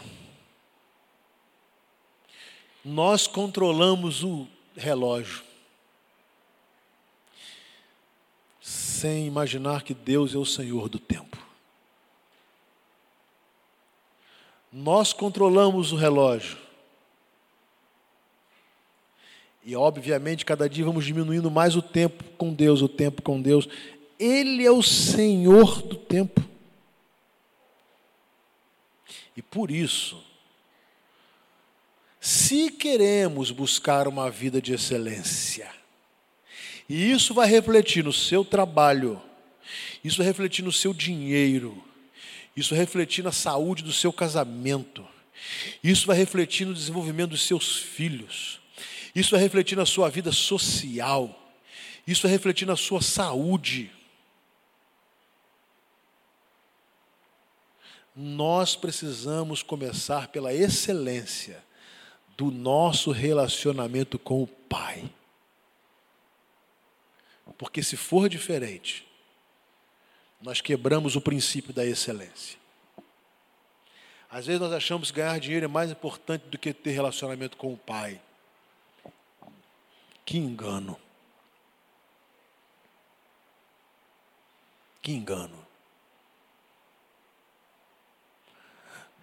Nós 2.84 3.26
controlamos 3.26 4.22
o 4.22 4.46
relógio, 4.76 5.42
sem 8.60 9.26
imaginar 9.26 9.82
que 9.82 9.92
Deus 9.92 10.34
é 10.34 10.38
o 10.38 10.44
Senhor 10.44 10.88
do 10.88 10.98
tempo. 10.98 11.36
Nós 14.72 15.12
controlamos 15.12 15.90
o 15.90 15.96
relógio. 15.96 16.58
E, 19.64 19.74
obviamente, 19.74 20.44
cada 20.44 20.68
dia 20.68 20.84
vamos 20.84 21.04
diminuindo 21.04 21.50
mais 21.50 21.74
o 21.74 21.82
tempo 21.82 22.22
com 22.38 22.52
Deus, 22.52 22.82
o 22.82 22.88
tempo 22.88 23.20
com 23.20 23.42
Deus. 23.42 23.68
Ele 24.16 24.64
é 24.64 24.70
o 24.70 24.82
Senhor 24.82 25.82
do 25.82 25.96
tempo. 25.96 26.40
E 29.36 29.42
por 29.42 29.70
isso, 29.70 30.22
se 32.20 32.70
queremos 32.70 33.50
buscar 33.50 34.08
uma 34.08 34.30
vida 34.30 34.60
de 34.60 34.72
excelência, 34.72 35.70
e 36.88 37.10
isso 37.10 37.34
vai 37.34 37.48
refletir 37.48 38.02
no 38.02 38.12
seu 38.12 38.44
trabalho, 38.44 39.20
isso 40.02 40.18
vai 40.18 40.26
refletir 40.26 40.64
no 40.64 40.72
seu 40.72 40.94
dinheiro, 40.94 41.84
isso 42.56 42.70
vai 42.70 42.78
refletir 42.78 43.22
na 43.22 43.32
saúde 43.32 43.82
do 43.82 43.92
seu 43.92 44.12
casamento. 44.12 45.06
Isso 45.82 46.06
vai 46.06 46.16
refletir 46.16 46.66
no 46.66 46.74
desenvolvimento 46.74 47.30
dos 47.30 47.46
seus 47.46 47.76
filhos. 47.76 48.60
Isso 49.14 49.30
vai 49.30 49.40
refletir 49.40 49.76
na 49.76 49.86
sua 49.86 50.08
vida 50.08 50.32
social. 50.32 51.54
Isso 52.06 52.22
vai 52.22 52.30
refletir 52.30 52.66
na 52.66 52.76
sua 52.76 53.02
saúde. 53.02 53.90
Nós 58.16 58.74
precisamos 58.74 59.62
começar 59.62 60.28
pela 60.28 60.54
excelência 60.54 61.62
do 62.34 62.50
nosso 62.50 63.10
relacionamento 63.10 64.18
com 64.18 64.42
o 64.42 64.46
Pai. 64.46 65.10
Porque 67.58 67.82
se 67.82 67.96
for 67.96 68.28
diferente, 68.28 69.06
nós 70.40 70.60
quebramos 70.60 71.14
o 71.14 71.20
princípio 71.20 71.72
da 71.72 71.84
excelência. 71.84 72.58
Às 74.30 74.46
vezes 74.46 74.60
nós 74.60 74.72
achamos 74.72 75.10
que 75.10 75.16
ganhar 75.18 75.38
dinheiro 75.38 75.64
é 75.64 75.68
mais 75.68 75.90
importante 75.90 76.46
do 76.48 76.58
que 76.58 76.72
ter 76.72 76.90
relacionamento 76.90 77.56
com 77.56 77.72
o 77.72 77.76
Pai. 77.76 78.20
Que 80.24 80.38
engano. 80.38 80.98
Que 85.00 85.12
engano. 85.12 85.65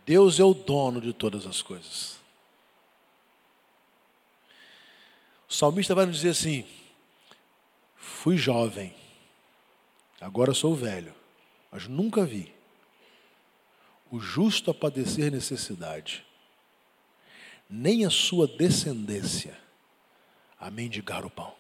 Deus 0.06 0.40
é 0.40 0.44
o 0.44 0.54
dono 0.54 1.00
de 1.00 1.14
todas 1.14 1.46
as 1.46 1.62
coisas. 1.62 2.18
O 5.50 5.54
salmista 5.54 5.96
vai 5.96 6.06
nos 6.06 6.18
dizer 6.18 6.30
assim: 6.30 6.66
fui 7.96 8.38
jovem 8.38 8.94
Agora 10.24 10.54
sou 10.54 10.74
velho, 10.74 11.14
mas 11.70 11.86
nunca 11.86 12.24
vi 12.24 12.50
o 14.10 14.22
justo 14.22 14.72
a 14.72 14.74
padecer 14.74 15.30
necessidade, 15.30 16.26
nem 17.70 18.06
a 18.06 18.10
sua 18.10 18.48
descendência 18.48 19.60
a 20.58 20.72
mendigar 20.72 21.26
o 21.26 21.30
pão. 21.30 21.54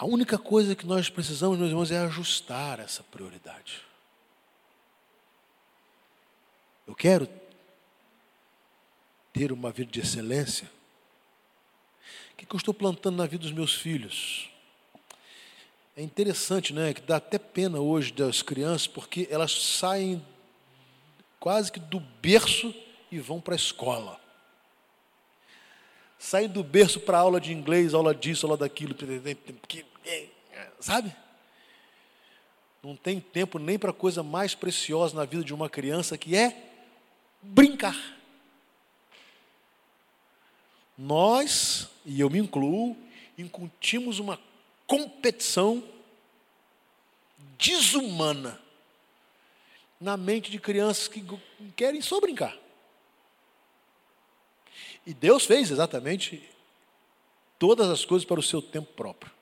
A 0.00 0.06
única 0.06 0.38
coisa 0.38 0.74
que 0.74 0.86
nós 0.86 1.10
precisamos, 1.10 1.58
meus 1.58 1.68
irmãos, 1.68 1.90
é 1.90 1.98
ajustar 1.98 2.80
essa 2.80 3.02
prioridade. 3.02 3.82
Eu 6.88 6.94
quero 6.94 7.28
ter 9.30 9.52
uma 9.52 9.70
vida 9.70 9.92
de 9.92 10.00
excelência 10.00 10.66
o 12.32 12.46
que 12.46 12.54
eu 12.54 12.56
estou 12.56 12.72
plantando 12.72 13.18
na 13.18 13.26
vida 13.26 13.42
dos 13.42 13.52
meus 13.52 13.74
filhos? 13.74 14.48
É 15.94 16.02
interessante, 16.02 16.72
né? 16.72 16.94
Que 16.94 17.02
dá 17.02 17.16
até 17.16 17.38
pena 17.38 17.78
hoje 17.80 18.12
das 18.14 18.40
crianças, 18.40 18.86
porque 18.86 19.28
elas 19.30 19.52
saem 19.52 20.24
quase 21.38 21.70
que 21.70 21.78
do 21.78 22.00
berço 22.00 22.74
e 23.12 23.18
vão 23.18 23.42
para 23.42 23.54
a 23.54 23.56
escola. 23.56 24.18
Saem 26.22 26.48
do 26.48 26.62
berço 26.62 27.00
para 27.00 27.16
aula 27.16 27.40
de 27.40 27.50
inglês, 27.50 27.94
aula 27.94 28.14
disso, 28.14 28.44
aula 28.44 28.58
daquilo, 28.58 28.94
sabe? 30.78 31.16
Não 32.82 32.94
tem 32.94 33.18
tempo 33.18 33.58
nem 33.58 33.78
para 33.78 33.90
coisa 33.90 34.22
mais 34.22 34.54
preciosa 34.54 35.16
na 35.16 35.24
vida 35.24 35.42
de 35.42 35.54
uma 35.54 35.70
criança 35.70 36.18
que 36.18 36.36
é 36.36 36.54
brincar. 37.40 37.96
Nós, 40.96 41.88
e 42.04 42.20
eu 42.20 42.28
me 42.28 42.38
incluo, 42.38 42.94
incutimos 43.38 44.18
uma 44.18 44.38
competição 44.86 45.82
desumana 47.58 48.60
na 49.98 50.18
mente 50.18 50.50
de 50.50 50.60
crianças 50.60 51.08
que 51.08 51.24
querem 51.74 52.02
só 52.02 52.20
brincar. 52.20 52.54
E 55.06 55.14
Deus 55.14 55.46
fez 55.46 55.70
exatamente 55.70 56.48
todas 57.58 57.88
as 57.88 58.04
coisas 58.04 58.24
para 58.24 58.40
o 58.40 58.42
seu 58.42 58.60
tempo 58.60 58.92
próprio. 58.92 59.32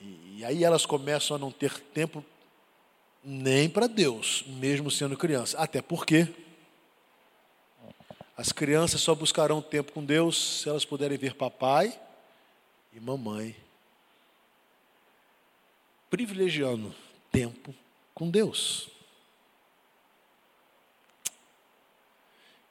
E 0.00 0.44
aí 0.44 0.64
elas 0.64 0.86
começam 0.86 1.36
a 1.36 1.38
não 1.38 1.50
ter 1.52 1.78
tempo 1.78 2.24
nem 3.22 3.68
para 3.68 3.86
Deus, 3.86 4.42
mesmo 4.46 4.90
sendo 4.90 5.16
criança. 5.16 5.58
Até 5.58 5.82
porque 5.82 6.26
as 8.36 8.50
crianças 8.52 9.02
só 9.02 9.14
buscarão 9.14 9.60
tempo 9.60 9.92
com 9.92 10.02
Deus 10.02 10.62
se 10.62 10.68
elas 10.68 10.84
puderem 10.84 11.18
ver 11.18 11.34
papai 11.34 11.98
e 12.92 12.98
mamãe 12.98 13.54
privilegiando 16.08 16.94
tempo 17.30 17.74
com 18.14 18.28
Deus. 18.28 18.88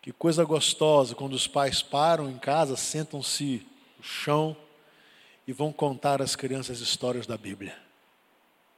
Que 0.02 0.12
coisa 0.12 0.44
gostosa 0.46 1.14
quando 1.14 1.34
os 1.34 1.48
pais 1.48 1.82
param 1.82 2.30
em 2.30 2.38
casa, 2.38 2.78
sentam-se 2.78 3.66
no 3.98 4.04
chão 4.04 4.56
e 5.46 5.52
vão 5.52 5.74
contar 5.74 6.22
às 6.22 6.36
crianças 6.36 6.80
histórias 6.80 7.28
da 7.28 7.38
Bíblia. 7.38 7.78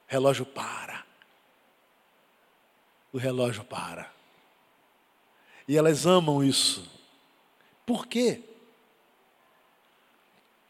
O 0.07 0.11
relógio 0.11 0.45
para. 0.45 1.05
O 3.13 3.17
relógio 3.17 3.63
para. 3.63 4.11
E 5.67 5.77
elas 5.77 6.05
amam 6.05 6.43
isso. 6.43 6.89
Por 7.85 8.07
quê? 8.07 8.41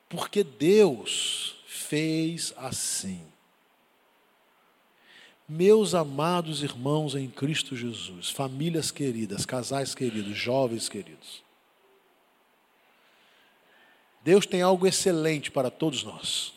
Porque 0.10 0.44
Deus 0.44 1.56
fez 1.66 2.54
assim. 2.58 3.31
Meus 5.54 5.94
amados 5.94 6.64
irmãos 6.64 7.14
em 7.14 7.30
Cristo 7.30 7.76
Jesus, 7.76 8.30
famílias 8.30 8.90
queridas, 8.90 9.46
casais 9.46 9.94
queridos, 9.94 10.38
jovens 10.38 10.88
queridos, 10.88 11.44
Deus 14.24 14.46
tem 14.46 14.62
algo 14.62 14.88
excelente 14.88 15.52
para 15.52 15.70
todos 15.70 16.06
nós, 16.06 16.54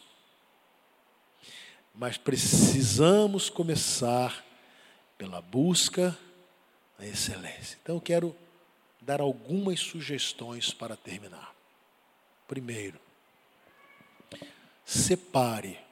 mas 1.92 2.16
precisamos 2.16 3.50
começar 3.50 4.44
pela 5.18 5.42
busca 5.42 6.16
da 6.96 7.04
excelência. 7.04 7.76
Então 7.82 7.96
eu 7.96 8.00
quero 8.00 8.36
dar 9.00 9.20
algumas 9.20 9.80
sugestões 9.80 10.72
para 10.72 10.96
terminar. 10.96 11.52
Primeiro, 12.46 13.00
separe 14.84 15.83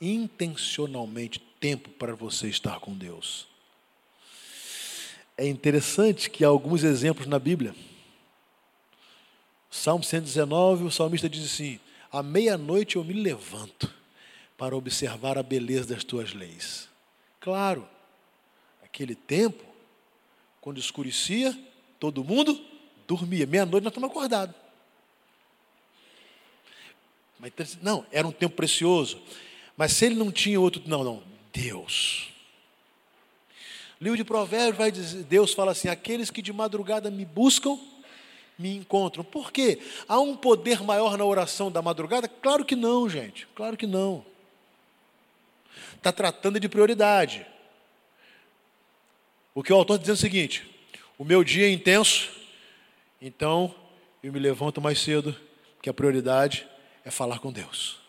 intencionalmente 0.00 1.38
tempo 1.60 1.90
para 1.90 2.14
você 2.14 2.48
estar 2.48 2.78
com 2.80 2.94
Deus. 2.94 3.46
É 5.36 5.46
interessante 5.46 6.28
que 6.30 6.44
há 6.44 6.48
alguns 6.48 6.82
exemplos 6.82 7.26
na 7.26 7.38
Bíblia. 7.38 7.74
Salmo 9.70 10.02
119, 10.02 10.84
o 10.84 10.90
salmista 10.90 11.28
diz 11.28 11.44
assim: 11.44 11.78
À 12.10 12.22
meia-noite 12.22 12.96
eu 12.96 13.04
me 13.04 13.12
levanto 13.12 13.92
para 14.56 14.76
observar 14.76 15.38
a 15.38 15.42
beleza 15.42 15.94
das 15.94 16.02
tuas 16.02 16.34
leis. 16.34 16.88
Claro, 17.40 17.88
aquele 18.82 19.14
tempo, 19.14 19.64
quando 20.60 20.78
escurecia, 20.78 21.56
todo 22.00 22.24
mundo 22.24 22.60
dormia. 23.06 23.46
Meia-noite 23.46 23.84
nós 23.84 23.92
estamos 23.92 24.10
acordados. 24.10 24.54
Mas, 27.38 27.78
não, 27.80 28.04
era 28.10 28.26
um 28.26 28.32
tempo 28.32 28.56
precioso. 28.56 29.22
Mas 29.78 29.92
se 29.92 30.06
ele 30.06 30.16
não 30.16 30.32
tinha 30.32 30.60
outro, 30.60 30.82
não, 30.86 31.04
não, 31.04 31.22
Deus. 31.52 32.30
livro 34.00 34.16
de 34.16 34.24
Provérbios 34.24 34.76
vai 34.76 34.90
dizer, 34.90 35.22
Deus 35.22 35.54
fala 35.54 35.70
assim: 35.70 35.88
aqueles 35.88 36.32
que 36.32 36.42
de 36.42 36.52
madrugada 36.52 37.12
me 37.12 37.24
buscam, 37.24 37.78
me 38.58 38.74
encontram. 38.74 39.22
Por 39.22 39.52
quê? 39.52 39.80
Há 40.08 40.18
um 40.18 40.36
poder 40.36 40.82
maior 40.82 41.16
na 41.16 41.24
oração 41.24 41.70
da 41.70 41.80
madrugada? 41.80 42.26
Claro 42.26 42.64
que 42.64 42.74
não, 42.74 43.08
gente. 43.08 43.46
Claro 43.54 43.76
que 43.76 43.86
não. 43.86 44.26
Está 45.94 46.10
tratando 46.10 46.58
de 46.58 46.68
prioridade. 46.68 47.46
O 49.54 49.62
que 49.62 49.72
o 49.72 49.76
autor 49.76 49.94
está 49.94 50.02
dizendo 50.02 50.16
é 50.16 50.18
o 50.18 50.20
seguinte: 50.20 50.70
o 51.16 51.24
meu 51.24 51.44
dia 51.44 51.66
é 51.68 51.70
intenso, 51.70 52.28
então 53.22 53.72
eu 54.24 54.32
me 54.32 54.40
levanto 54.40 54.80
mais 54.80 54.98
cedo, 54.98 55.36
porque 55.76 55.88
a 55.88 55.94
prioridade 55.94 56.66
é 57.04 57.12
falar 57.12 57.38
com 57.38 57.52
Deus. 57.52 58.07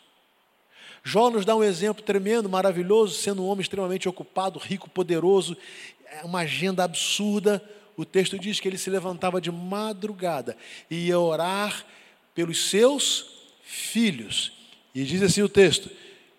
Jó 1.03 1.29
nos 1.29 1.45
dá 1.45 1.55
um 1.55 1.63
exemplo 1.63 2.03
tremendo, 2.03 2.49
maravilhoso, 2.49 3.15
sendo 3.15 3.43
um 3.43 3.47
homem 3.47 3.61
extremamente 3.61 4.09
ocupado, 4.09 4.59
rico, 4.59 4.89
poderoso, 4.89 5.55
é 6.05 6.23
uma 6.23 6.39
agenda 6.39 6.83
absurda. 6.83 7.63
O 7.95 8.05
texto 8.05 8.37
diz 8.37 8.59
que 8.59 8.67
ele 8.67 8.77
se 8.77 8.89
levantava 8.89 9.39
de 9.39 9.51
madrugada 9.51 10.57
e 10.89 11.07
ia 11.07 11.19
orar 11.19 11.85
pelos 12.33 12.69
seus 12.69 13.47
filhos. 13.63 14.51
E 14.93 15.03
diz 15.03 15.21
assim 15.21 15.41
o 15.41 15.49
texto: 15.49 15.89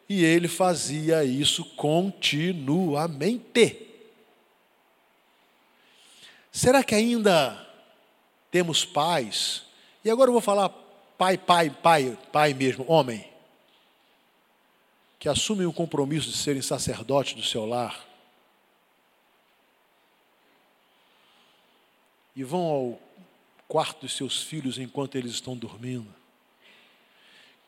e 0.09 0.25
ele 0.25 0.49
fazia 0.49 1.25
isso 1.25 1.65
continuamente. 1.77 3.87
Será 6.53 6.83
que 6.83 6.95
ainda 6.95 7.67
temos 8.51 8.85
pais? 8.85 9.63
E 10.05 10.11
agora 10.11 10.29
eu 10.29 10.33
vou 10.33 10.43
falar 10.43 10.69
pai, 11.17 11.39
pai, 11.39 11.71
pai, 11.71 12.19
pai 12.33 12.55
mesmo, 12.55 12.85
homem 12.89 13.30
que 15.21 15.29
assumem 15.29 15.66
o 15.66 15.73
compromisso 15.73 16.31
de 16.31 16.37
serem 16.37 16.62
sacerdotes 16.62 17.35
do 17.35 17.43
seu 17.43 17.66
lar 17.66 18.09
e 22.35 22.43
vão 22.43 22.62
ao 22.62 23.01
quarto 23.68 24.01
dos 24.01 24.16
seus 24.16 24.43
filhos 24.43 24.79
enquanto 24.79 25.16
eles 25.16 25.33
estão 25.33 25.55
dormindo, 25.55 26.09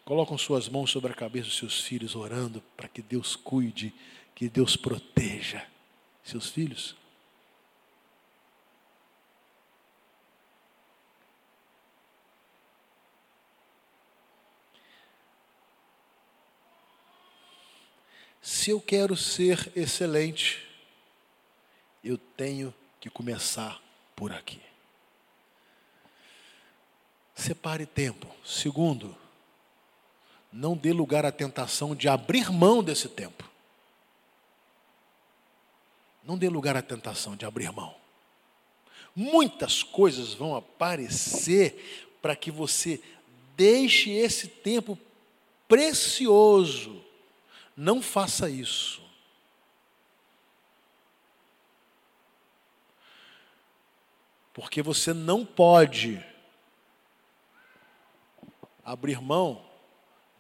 colocam 0.03 0.39
suas 0.39 0.67
mãos 0.67 0.91
sobre 0.91 1.13
a 1.13 1.15
cabeça 1.15 1.49
dos 1.49 1.59
seus 1.59 1.81
filhos, 1.83 2.17
orando 2.17 2.63
para 2.75 2.89
que 2.89 3.03
Deus 3.03 3.37
cuide, 3.37 3.93
que 4.35 4.49
Deus 4.49 4.75
proteja 4.75 5.67
seus 6.25 6.49
filhos. 6.49 6.97
Se 18.43 18.71
eu 18.71 18.81
quero 18.81 19.17
ser 19.17 19.71
excelente, 19.77 20.67
eu 22.03 22.19
tenho 22.19 22.75
que 23.01 23.09
começar 23.09 23.81
por 24.17 24.33
aqui. 24.33 24.61
Separe 27.37 27.87
tempo. 27.87 28.27
Segundo, 28.45 29.17
não 30.53 30.77
dê 30.77 30.93
lugar 30.93 31.25
à 31.25 31.31
tentação 31.31 31.95
de 31.95 32.09
abrir 32.09 32.51
mão 32.51 32.83
desse 32.83 33.09
tempo. 33.09 33.49
Não 36.25 36.37
dê 36.37 36.49
lugar 36.49 36.77
à 36.77 36.83
tentação 36.83 37.37
de 37.37 37.47
abrir 37.47 37.71
mão. 37.71 37.95
Muitas 39.15 39.85
coisas 39.85 40.35
vão 40.35 40.57
aparecer 40.57 42.09
para 42.21 42.35
que 42.35 42.51
você 42.51 43.01
deixe 43.57 44.11
esse 44.11 44.49
tempo 44.49 44.99
precioso 45.69 47.05
não 47.83 48.01
faça 48.01 48.49
isso. 48.49 49.03
Porque 54.55 54.81
você 54.81 55.13
não 55.13 55.45
pode 55.45 56.25
abrir 58.85 59.21
mão 59.21 59.69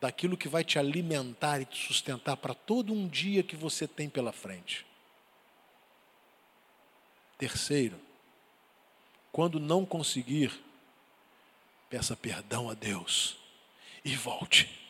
daquilo 0.00 0.36
que 0.36 0.48
vai 0.48 0.62
te 0.62 0.78
alimentar 0.78 1.60
e 1.60 1.64
te 1.64 1.84
sustentar 1.84 2.36
para 2.36 2.54
todo 2.54 2.92
um 2.92 3.08
dia 3.08 3.42
que 3.42 3.56
você 3.56 3.88
tem 3.88 4.08
pela 4.08 4.32
frente. 4.32 4.86
Terceiro, 7.36 8.00
quando 9.32 9.58
não 9.58 9.84
conseguir, 9.84 10.62
peça 11.90 12.14
perdão 12.14 12.70
a 12.70 12.74
Deus 12.74 13.36
e 14.04 14.14
volte. 14.14 14.81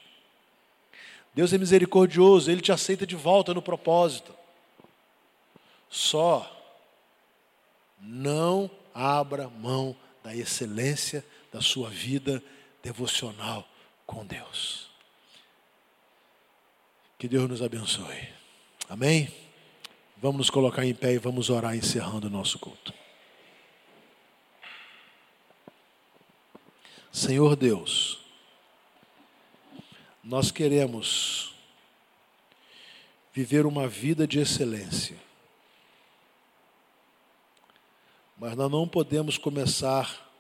Deus 1.35 1.53
é 1.53 1.59
misericordioso, 1.59 2.51
Ele 2.51 2.61
te 2.61 2.73
aceita 2.73 3.07
de 3.07 3.17
volta 3.17 3.55
no 3.55 3.63
propósito. 3.63 4.35
Só 5.89 6.51
não 7.99 8.71
abra 8.95 9.49
mão 9.49 9.97
da 10.23 10.35
excelência 10.35 11.25
da 11.53 11.61
sua 11.61 11.89
vida 11.89 12.43
devocional 12.83 13.67
com 14.07 14.27
Deus. 14.27 14.91
Que 17.19 17.29
Deus 17.29 17.49
nos 17.49 17.63
abençoe. 17.63 18.29
Amém? 18.89 19.33
Vamos 20.17 20.39
nos 20.39 20.51
colocar 20.51 20.85
em 20.85 20.95
pé 20.95 21.13
e 21.15 21.19
vamos 21.19 21.51
orar 21.51 21.75
encerrando 21.75 22.27
o 22.27 22.31
nosso 22.31 22.59
culto. 22.59 22.93
Senhor 27.13 27.57
Deus, 27.57 28.22
nós 30.23 30.53
queremos 30.53 31.53
viver 33.33 33.67
uma 33.67 33.89
vida 33.89 34.27
de 34.27 34.39
excelência. 34.39 35.17
Mas 38.39 38.57
nós 38.57 38.71
não 38.71 38.87
podemos 38.87 39.37
começar 39.37 40.31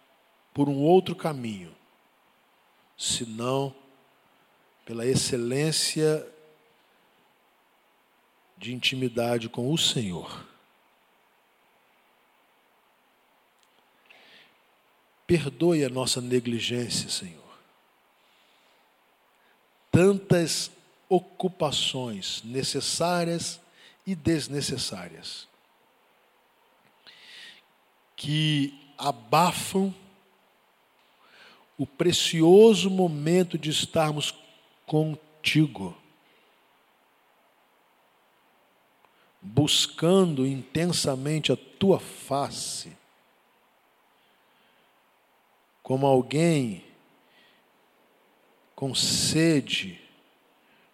por 0.55 0.69
um 0.69 0.79
outro 0.79 1.17
caminho, 1.17 1.75
senão 2.97 3.75
pela 4.85 5.07
excelência 5.07 6.27
de 8.57 8.73
intimidade 8.73 9.49
com 9.49 9.73
o 9.73 9.79
Senhor. 9.79 10.47
Perdoe 15.27 15.85
a 15.85 15.89
nossa 15.89 16.21
negligência, 16.21 17.09
Senhor 17.09 17.42
tantas 19.93 20.73
ocupações 21.09 22.43
necessárias 22.43 23.61
e 24.07 24.15
desnecessárias 24.15 25.47
que 28.17 28.73
abafam 28.97 29.95
o 31.77 31.87
precioso 31.87 32.89
momento 32.89 33.59
de 33.59 33.69
estarmos 33.71 34.35
contigo, 34.87 35.97
buscando 39.41 40.47
intensamente 40.47 41.51
a 41.51 41.57
tua 41.57 41.99
face, 41.99 42.97
como 45.83 46.07
alguém 46.07 46.85
com 48.83 48.97
sede 48.97 49.97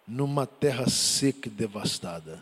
numa 0.07 0.45
terra 0.45 0.87
seca 0.87 1.47
e 1.47 1.51
devastada. 1.51 2.39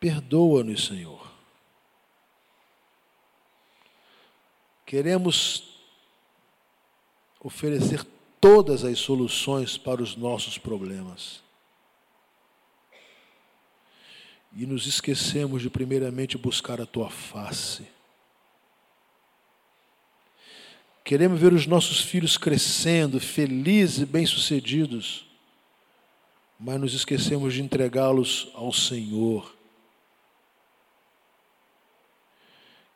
Perdoa-nos, 0.00 0.86
Senhor. 0.86 1.30
Queremos 4.86 5.78
oferecer 7.38 8.02
todas 8.40 8.84
as 8.84 8.98
soluções 8.98 9.76
para 9.76 10.02
os 10.02 10.16
nossos 10.16 10.56
problemas. 10.56 11.42
E 14.56 14.64
nos 14.64 14.86
esquecemos 14.86 15.60
de, 15.60 15.68
primeiramente, 15.68 16.38
buscar 16.38 16.80
a 16.80 16.86
tua 16.86 17.10
face. 17.10 17.86
Queremos 21.04 21.40
ver 21.40 21.52
os 21.52 21.66
nossos 21.66 22.00
filhos 22.00 22.38
crescendo, 22.38 23.18
felizes 23.18 23.98
e 23.98 24.06
bem-sucedidos, 24.06 25.26
mas 26.58 26.80
nos 26.80 26.94
esquecemos 26.94 27.54
de 27.54 27.60
entregá-los 27.60 28.50
ao 28.54 28.72
Senhor. 28.72 29.52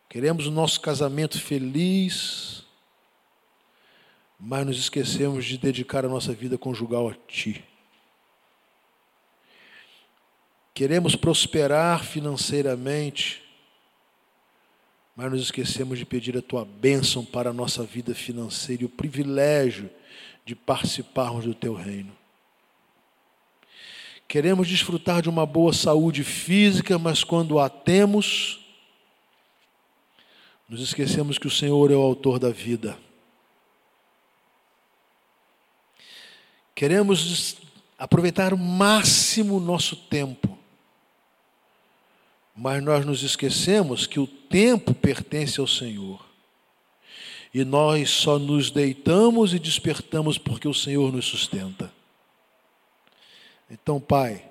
Queremos 0.07 0.47
o 0.47 0.51
nosso 0.51 0.79
casamento 0.79 1.39
feliz, 1.39 2.63
mas 4.39 4.65
nos 4.65 4.79
esquecemos 4.79 5.43
de 5.43 5.57
dedicar 5.57 6.05
a 6.05 6.09
nossa 6.09 6.33
vida 6.33 6.57
conjugal 6.57 7.09
a 7.09 7.13
Ti. 7.27 7.63
Queremos 10.73 11.15
prosperar 11.15 12.05
financeiramente, 12.05 13.43
mas 15.17 15.31
nos 15.31 15.41
esquecemos 15.41 15.97
de 15.97 16.05
pedir 16.05 16.37
a 16.37 16.43
tua 16.43 16.63
bênção 16.63 17.25
para 17.25 17.49
a 17.49 17.53
nossa 17.53 17.83
vida 17.83 18.13
financeira 18.13 18.83
e 18.83 18.85
o 18.85 18.89
privilégio 18.89 19.89
de 20.45 20.55
participarmos 20.55 21.43
do 21.43 21.55
teu 21.55 21.73
reino. 21.73 22.15
Queremos 24.27 24.67
desfrutar 24.67 25.23
de 25.23 25.27
uma 25.27 25.43
boa 25.43 25.73
saúde 25.73 26.23
física, 26.23 26.99
mas 26.99 27.23
quando 27.23 27.57
a 27.59 27.67
temos, 27.67 28.59
nos 30.69 30.81
esquecemos 30.81 31.39
que 31.39 31.47
o 31.47 31.51
Senhor 31.51 31.89
é 31.89 31.95
o 31.95 32.01
autor 32.01 32.37
da 32.37 32.51
vida. 32.51 32.95
Queremos 36.75 37.57
aproveitar 37.97 38.53
o 38.53 38.57
máximo 38.57 39.57
o 39.57 39.59
nosso 39.59 39.95
tempo, 39.95 40.56
mas 42.57 42.83
nós 42.83 43.05
nos 43.05 43.21
esquecemos 43.21 44.07
que 44.07 44.19
o 44.19 44.25
tempo 44.25 44.91
pertence 44.91 45.59
ao 45.59 45.67
Senhor. 45.67 46.25
E 47.53 47.63
nós 47.63 48.09
só 48.09 48.39
nos 48.39 48.71
deitamos 48.71 49.53
e 49.53 49.59
despertamos 49.59 50.39
porque 50.39 50.67
o 50.67 50.73
Senhor 50.73 51.13
nos 51.13 51.25
sustenta. 51.25 51.93
Então, 53.69 53.99
Pai, 53.99 54.43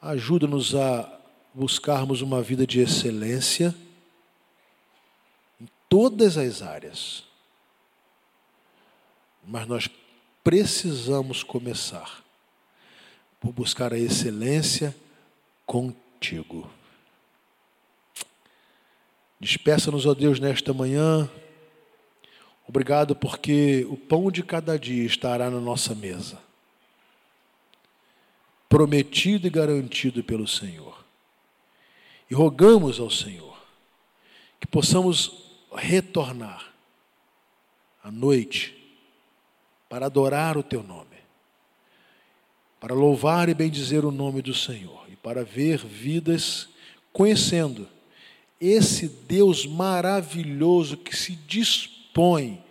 ajuda-nos 0.00 0.76
a 0.76 1.12
buscarmos 1.52 2.22
uma 2.22 2.40
vida 2.40 2.64
de 2.64 2.78
excelência 2.78 3.74
em 5.60 5.66
todas 5.88 6.38
as 6.38 6.62
áreas. 6.62 7.24
Mas 9.44 9.66
nós 9.66 9.88
precisamos 10.44 11.42
começar 11.42 12.22
por 13.40 13.52
buscar 13.52 13.92
a 13.92 13.98
excelência 13.98 14.94
contigo. 15.66 16.77
Despeça-nos, 19.40 20.04
ó 20.04 20.14
Deus, 20.14 20.40
nesta 20.40 20.72
manhã. 20.72 21.30
Obrigado 22.66 23.14
porque 23.14 23.86
o 23.88 23.96
pão 23.96 24.30
de 24.30 24.42
cada 24.42 24.78
dia 24.78 25.04
estará 25.04 25.48
na 25.48 25.60
nossa 25.60 25.94
mesa. 25.94 26.38
Prometido 28.68 29.46
e 29.46 29.50
garantido 29.50 30.22
pelo 30.24 30.46
Senhor. 30.46 31.04
E 32.30 32.34
rogamos 32.34 32.98
ao 32.98 33.10
Senhor 33.10 33.56
que 34.60 34.66
possamos 34.66 35.48
retornar 35.72 36.72
à 38.02 38.10
noite 38.10 38.74
para 39.88 40.06
adorar 40.06 40.58
o 40.58 40.62
teu 40.62 40.82
nome, 40.82 41.16
para 42.80 42.94
louvar 42.94 43.48
e 43.48 43.54
bendizer 43.54 44.04
o 44.04 44.10
nome 44.10 44.42
do 44.42 44.52
Senhor 44.52 45.06
e 45.08 45.16
para 45.16 45.44
ver 45.44 45.78
vidas 45.78 46.68
conhecendo 47.12 47.88
esse 48.60 49.08
Deus 49.08 49.66
maravilhoso 49.66 50.96
que 50.96 51.16
se 51.16 51.32
dispõe 51.32 52.62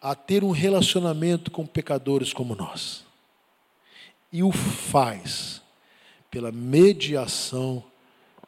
a 0.00 0.14
ter 0.14 0.44
um 0.44 0.50
relacionamento 0.50 1.50
com 1.50 1.66
pecadores 1.66 2.32
como 2.32 2.54
nós. 2.54 3.04
E 4.32 4.42
o 4.42 4.52
faz 4.52 5.62
pela 6.30 6.52
mediação 6.52 7.82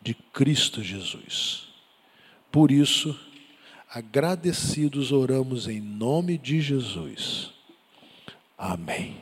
de 0.02 0.14
Cristo 0.14 0.82
Jesus. 0.82 1.68
Por 2.52 2.70
isso, 2.70 3.18
agradecidos 3.90 5.12
oramos 5.12 5.66
em 5.66 5.80
nome 5.80 6.36
de 6.36 6.60
Jesus. 6.60 7.50
Amém. 8.56 9.16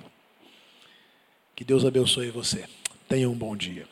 Que 1.55 1.65
Deus 1.65 1.85
abençoe 1.85 2.31
você. 2.31 2.69
Tenha 3.09 3.31
um 3.31 3.35
bom 3.35 3.57
dia. 3.57 3.87